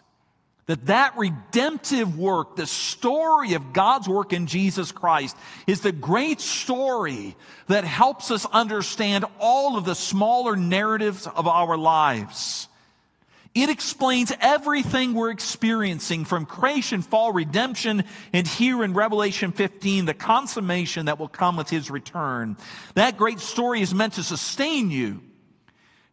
That 0.68 0.86
that 0.86 1.18
redemptive 1.18 2.18
work, 2.18 2.56
the 2.56 2.68
story 2.68 3.56
of 3.56 3.74
God's 3.74 4.08
work 4.08 4.32
in 4.32 4.48
Jesus 4.48 4.92
Christ, 4.92 5.36
is 5.68 5.82
the 5.82 5.92
great 5.92 6.40
story 6.40 7.36
that 7.68 7.84
helps 7.84 8.32
us 8.32 8.46
understand 8.46 9.26
all 9.40 9.78
of 9.78 9.86
the 9.86 9.96
smaller 9.96 10.56
narratives 10.56 11.28
of 11.28 11.48
our 11.48 11.78
lives. 11.78 12.68
It 13.54 13.70
explains 13.70 14.32
everything 14.40 15.14
we're 15.14 15.32
experiencing 15.32 16.24
from 16.24 16.46
creation, 16.46 17.02
fall, 17.02 17.34
redemption, 17.34 18.06
and 18.32 18.48
here 18.48 18.82
in 18.82 18.94
Revelation 18.94 19.52
15, 19.52 20.06
the 20.06 20.14
consummation 20.14 21.08
that 21.08 21.20
will 21.20 21.28
come 21.28 21.58
with 21.58 21.70
his 21.70 21.92
return. 21.92 22.56
That 22.94 23.18
great 23.18 23.42
story 23.42 23.82
is 23.82 23.94
meant 23.94 24.14
to 24.14 24.24
sustain 24.24 24.90
you 24.90 25.22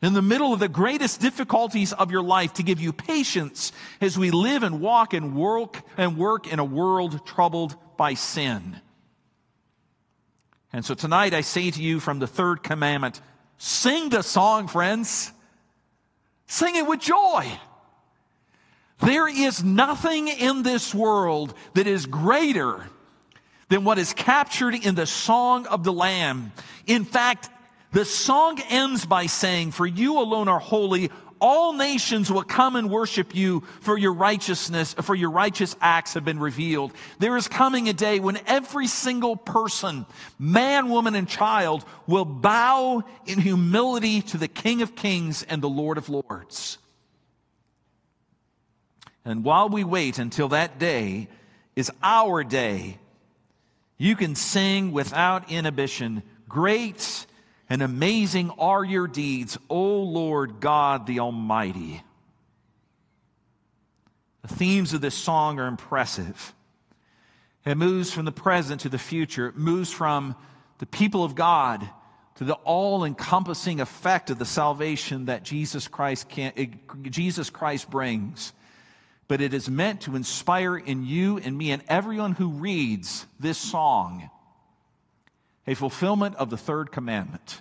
in 0.01 0.13
the 0.13 0.23
middle 0.23 0.53
of 0.53 0.61
the 0.61 0.69
greatest 0.69 1.21
difficulties 1.21 1.93
of 1.93 2.11
your 2.11 2.23
life 2.23 2.55
to 2.55 2.63
give 2.63 2.81
you 2.81 2.93
patience 2.93 3.73
as 4.01 4.19
we 4.19 4.31
live 4.31 4.63
and 4.63 4.81
walk 4.81 5.13
and 5.13 5.35
work 5.35 5.83
and 5.97 6.17
work 6.17 6.53
in 6.53 6.59
a 6.59 6.65
world 6.65 7.27
troubled 7.27 7.75
by 7.97 8.15
sin. 8.15 8.81
And 10.73 10.85
so 10.85 10.95
tonight 10.95 11.35
I 11.35 11.41
say 11.41 11.71
to 11.71 11.83
you 11.83 11.99
from 11.99 12.19
the 12.19 12.27
third 12.27 12.63
commandment, 12.63 13.21
sing 13.57 14.11
the 14.11 14.23
song, 14.23 14.69
friends. 14.69 15.33
Sing 16.47 16.77
it 16.77 16.87
with 16.87 17.01
joy. 17.01 17.47
There 19.01 19.29
is 19.29 19.63
nothing 19.63 20.29
in 20.29 20.63
this 20.63 20.95
world 20.95 21.55
that 21.75 21.87
is 21.87 22.07
greater 22.07 22.85
than 23.69 23.85
what 23.85 23.99
is 23.99 24.15
captured 24.15 24.75
in 24.75 24.95
the 24.95 25.07
song 25.07 25.67
of 25.67 25.85
the 25.85 25.93
Lamb. 25.93 26.53
In 26.87 27.05
fact, 27.05 27.51
the 27.93 28.05
song 28.05 28.61
ends 28.69 29.07
by 29.07 29.27
saying, 29.27 29.73
For 29.73 29.87
you 29.87 30.19
alone 30.19 30.49
are 30.49 30.59
holy. 30.59 31.11
All 31.41 31.73
nations 31.73 32.33
will 32.33 32.43
come 32.43 32.75
and 32.75 32.91
worship 32.91 33.35
you 33.35 33.63
for 33.81 33.97
your 33.97 34.13
righteousness, 34.13 34.95
for 34.95 35.15
your 35.15 35.31
righteous 35.31 35.77
acts 35.81 36.15
have 36.15 36.25
been 36.25 36.41
revealed. 36.41 36.93
There 37.21 37.37
is 37.37 37.47
coming 37.47 37.89
a 37.89 37.93
day 37.93 38.19
when 38.19 38.41
every 38.47 38.89
single 38.89 39.37
person, 39.37 40.05
man, 40.39 40.89
woman, 40.89 41.15
and 41.15 41.29
child 41.29 41.85
will 42.09 42.25
bow 42.25 43.05
in 43.25 43.41
humility 43.41 44.21
to 44.23 44.37
the 44.37 44.49
King 44.49 44.83
of 44.83 44.97
Kings 44.97 45.45
and 45.45 45.63
the 45.63 45.69
Lord 45.69 45.97
of 45.97 46.09
Lords. 46.09 46.79
And 49.25 49.45
while 49.45 49.69
we 49.69 49.85
wait 49.85 50.19
until 50.19 50.49
that 50.49 50.79
day 50.79 51.29
is 51.77 51.93
our 52.03 52.43
day, 52.43 52.99
you 53.97 54.17
can 54.17 54.35
sing 54.35 54.91
without 54.91 55.51
inhibition, 55.53 56.23
Great 56.49 57.27
and 57.69 57.83
amazing 57.83 58.51
are 58.59 58.85
your 58.85 59.07
deeds, 59.07 59.59
O 59.69 60.03
Lord 60.03 60.61
God 60.61 61.07
the 61.07 61.21
Almighty. 61.21 62.03
The 64.43 64.55
themes 64.55 64.95
of 64.95 65.01
this 65.01 65.15
song 65.15 65.59
are 65.59 65.67
impressive. 65.67 66.55
It 67.67 67.77
moves 67.77 68.13
from 68.13 68.25
the 68.25 68.33
present 68.33 68.83
to 68.83 68.89
the 68.89 68.99
future. 68.99 69.49
It 69.49 69.57
moves 69.57 69.93
from 69.93 70.35
the 70.79 70.87
people 70.87 71.25
of 71.25 71.35
God 71.35 71.89
to 72.37 72.45
the 72.45 72.55
all 72.55 73.05
encompassing 73.05 73.81
effect 73.81 74.31
of 74.31 74.39
the 74.39 74.47
salvation 74.47 75.27
that 75.27 75.43
Jesus 75.43 75.89
Christ, 75.89 76.29
can, 76.29 76.53
eh, 76.57 76.67
Jesus 77.03 77.51
Christ 77.51 77.91
brings. 77.91 78.53
But 79.27 79.43
it 79.43 79.53
is 79.53 79.69
meant 79.69 80.03
to 80.03 80.17
inspire 80.17 80.79
in 80.79 81.05
you 81.05 81.37
and 81.39 81.59
me 81.59 81.73
and 81.73 81.83
everyone 81.89 82.33
who 82.33 82.49
reads 82.49 83.27
this 83.39 83.59
song 83.59 84.31
a 85.69 85.75
fulfillment 85.75 86.35
of 86.37 86.49
the 86.49 86.57
third 86.57 86.91
commandment. 86.91 87.61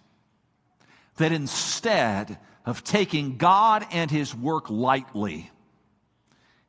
That 1.18 1.34
instead 1.34 2.40
of 2.66 2.84
taking 2.84 3.38
God 3.38 3.86
and 3.92 4.10
His 4.10 4.34
work 4.34 4.70
lightly, 4.70 5.52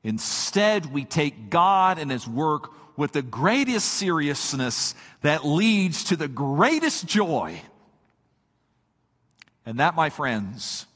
instead 0.03 0.93
we 0.93 1.05
take 1.05 1.49
God 1.49 1.99
and 1.99 2.11
His 2.11 2.27
work 2.27 2.73
with 2.97 3.13
the 3.13 3.23
greatest 3.23 3.89
seriousness 3.89 4.97
that 5.21 5.47
leads 5.47 6.05
to 6.05 6.17
the 6.17 6.27
greatest 6.27 7.07
joy. 7.07 7.61
And 9.65 9.79
that, 9.79 9.95
my 9.95 10.11
friends, 10.11 10.87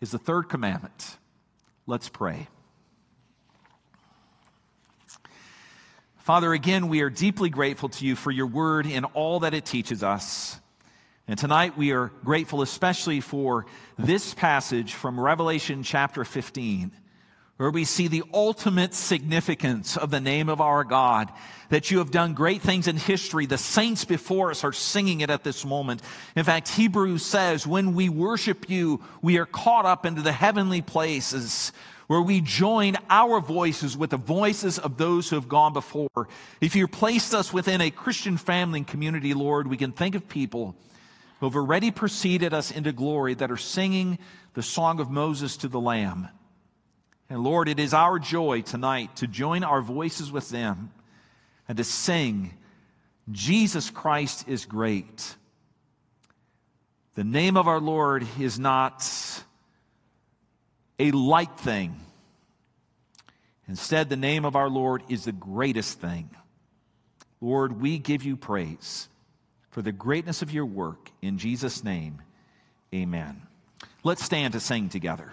is 0.00 0.10
the 0.10 0.18
third 0.18 0.48
commandment. 0.48 1.18
Let's 1.86 2.08
pray. 2.08 2.48
Father, 6.28 6.52
again, 6.52 6.88
we 6.88 7.00
are 7.00 7.08
deeply 7.08 7.48
grateful 7.48 7.88
to 7.88 8.04
you 8.04 8.14
for 8.14 8.30
your 8.30 8.48
word 8.48 8.84
and 8.86 9.06
all 9.14 9.40
that 9.40 9.54
it 9.54 9.64
teaches 9.64 10.02
us. 10.02 10.60
And 11.26 11.38
tonight 11.38 11.78
we 11.78 11.92
are 11.92 12.12
grateful 12.22 12.60
especially 12.60 13.22
for 13.22 13.64
this 13.96 14.34
passage 14.34 14.92
from 14.92 15.18
Revelation 15.18 15.82
chapter 15.82 16.26
15, 16.26 16.92
where 17.56 17.70
we 17.70 17.86
see 17.86 18.08
the 18.08 18.24
ultimate 18.34 18.92
significance 18.92 19.96
of 19.96 20.10
the 20.10 20.20
name 20.20 20.50
of 20.50 20.60
our 20.60 20.84
God, 20.84 21.32
that 21.70 21.90
you 21.90 21.96
have 21.96 22.10
done 22.10 22.34
great 22.34 22.60
things 22.60 22.88
in 22.88 22.98
history. 22.98 23.46
The 23.46 23.56
saints 23.56 24.04
before 24.04 24.50
us 24.50 24.64
are 24.64 24.72
singing 24.74 25.22
it 25.22 25.30
at 25.30 25.44
this 25.44 25.64
moment. 25.64 26.02
In 26.36 26.44
fact, 26.44 26.68
Hebrews 26.68 27.24
says, 27.24 27.66
when 27.66 27.94
we 27.94 28.10
worship 28.10 28.68
you, 28.68 29.02
we 29.22 29.38
are 29.38 29.46
caught 29.46 29.86
up 29.86 30.04
into 30.04 30.20
the 30.20 30.32
heavenly 30.32 30.82
places 30.82 31.72
where 32.08 32.22
we 32.22 32.40
join 32.40 32.96
our 33.08 33.38
voices 33.38 33.96
with 33.96 34.10
the 34.10 34.16
voices 34.16 34.78
of 34.78 34.96
those 34.96 35.28
who 35.28 35.36
have 35.36 35.48
gone 35.48 35.74
before. 35.74 36.28
If 36.60 36.74
you 36.74 36.88
placed 36.88 37.34
us 37.34 37.52
within 37.52 37.80
a 37.80 37.90
Christian 37.90 38.38
family 38.38 38.80
and 38.80 38.86
community, 38.86 39.34
Lord, 39.34 39.68
we 39.68 39.76
can 39.76 39.92
think 39.92 40.14
of 40.14 40.26
people 40.26 40.74
who 41.38 41.46
have 41.46 41.54
already 41.54 41.90
preceded 41.90 42.54
us 42.54 42.70
into 42.70 42.92
glory 42.92 43.34
that 43.34 43.50
are 43.50 43.58
singing 43.58 44.18
the 44.54 44.62
song 44.62 45.00
of 45.00 45.10
Moses 45.10 45.58
to 45.58 45.68
the 45.68 45.78
Lamb. 45.78 46.28
And 47.28 47.44
Lord, 47.44 47.68
it 47.68 47.78
is 47.78 47.92
our 47.92 48.18
joy 48.18 48.62
tonight 48.62 49.16
to 49.16 49.26
join 49.26 49.62
our 49.62 49.82
voices 49.82 50.32
with 50.32 50.48
them 50.48 50.90
and 51.68 51.76
to 51.76 51.84
sing, 51.84 52.54
Jesus 53.30 53.90
Christ 53.90 54.48
is 54.48 54.64
great. 54.64 55.36
The 57.16 57.24
name 57.24 57.58
of 57.58 57.68
our 57.68 57.80
Lord 57.80 58.26
is 58.40 58.58
not 58.58 59.02
a 60.98 61.10
light 61.12 61.58
thing. 61.58 62.00
Instead, 63.68 64.08
the 64.08 64.16
name 64.16 64.44
of 64.44 64.56
our 64.56 64.68
Lord 64.68 65.02
is 65.08 65.24
the 65.24 65.32
greatest 65.32 66.00
thing. 66.00 66.30
Lord, 67.40 67.80
we 67.80 67.98
give 67.98 68.24
you 68.24 68.36
praise 68.36 69.08
for 69.70 69.82
the 69.82 69.92
greatness 69.92 70.42
of 70.42 70.52
your 70.52 70.66
work. 70.66 71.10
In 71.22 71.38
Jesus' 71.38 71.84
name, 71.84 72.22
amen. 72.94 73.42
Let's 74.02 74.24
stand 74.24 74.54
to 74.54 74.60
sing 74.60 74.88
together. 74.88 75.32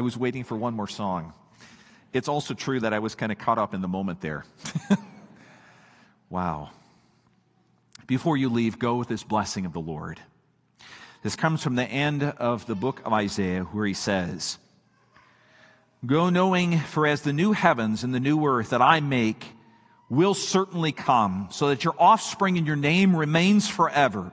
I 0.00 0.02
was 0.02 0.16
waiting 0.16 0.44
for 0.44 0.56
one 0.56 0.72
more 0.72 0.88
song. 0.88 1.34
It's 2.14 2.26
also 2.26 2.54
true 2.54 2.80
that 2.80 2.94
I 2.94 3.00
was 3.00 3.14
kind 3.14 3.30
of 3.30 3.36
caught 3.36 3.58
up 3.58 3.74
in 3.74 3.82
the 3.82 3.86
moment 3.86 4.22
there. 4.22 4.46
wow. 6.30 6.70
Before 8.06 8.34
you 8.34 8.48
leave, 8.48 8.78
go 8.78 8.96
with 8.96 9.08
this 9.08 9.22
blessing 9.22 9.66
of 9.66 9.74
the 9.74 9.80
Lord. 9.80 10.18
This 11.22 11.36
comes 11.36 11.62
from 11.62 11.74
the 11.74 11.84
end 11.84 12.22
of 12.22 12.64
the 12.64 12.74
book 12.74 13.02
of 13.04 13.12
Isaiah, 13.12 13.64
where 13.64 13.84
he 13.84 13.92
says, 13.92 14.56
Go 16.06 16.30
knowing, 16.30 16.78
for 16.78 17.06
as 17.06 17.20
the 17.20 17.34
new 17.34 17.52
heavens 17.52 18.02
and 18.02 18.14
the 18.14 18.20
new 18.20 18.46
earth 18.46 18.70
that 18.70 18.80
I 18.80 19.00
make 19.00 19.48
will 20.08 20.32
certainly 20.32 20.92
come, 20.92 21.48
so 21.50 21.68
that 21.68 21.84
your 21.84 21.94
offspring 21.98 22.56
and 22.56 22.66
your 22.66 22.74
name 22.74 23.14
remains 23.14 23.68
forever. 23.68 24.32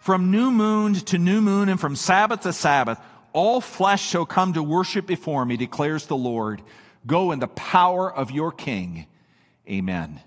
From 0.00 0.30
new 0.30 0.50
moon 0.50 0.94
to 0.94 1.18
new 1.18 1.42
moon 1.42 1.68
and 1.68 1.78
from 1.78 1.94
Sabbath 1.94 2.40
to 2.40 2.54
Sabbath, 2.54 2.98
all 3.32 3.60
flesh 3.60 4.02
shall 4.02 4.26
come 4.26 4.52
to 4.54 4.62
worship 4.62 5.06
before 5.06 5.44
me, 5.44 5.56
declares 5.56 6.06
the 6.06 6.16
Lord. 6.16 6.62
Go 7.06 7.32
in 7.32 7.38
the 7.38 7.48
power 7.48 8.12
of 8.12 8.30
your 8.30 8.52
King. 8.52 9.06
Amen. 9.68 10.20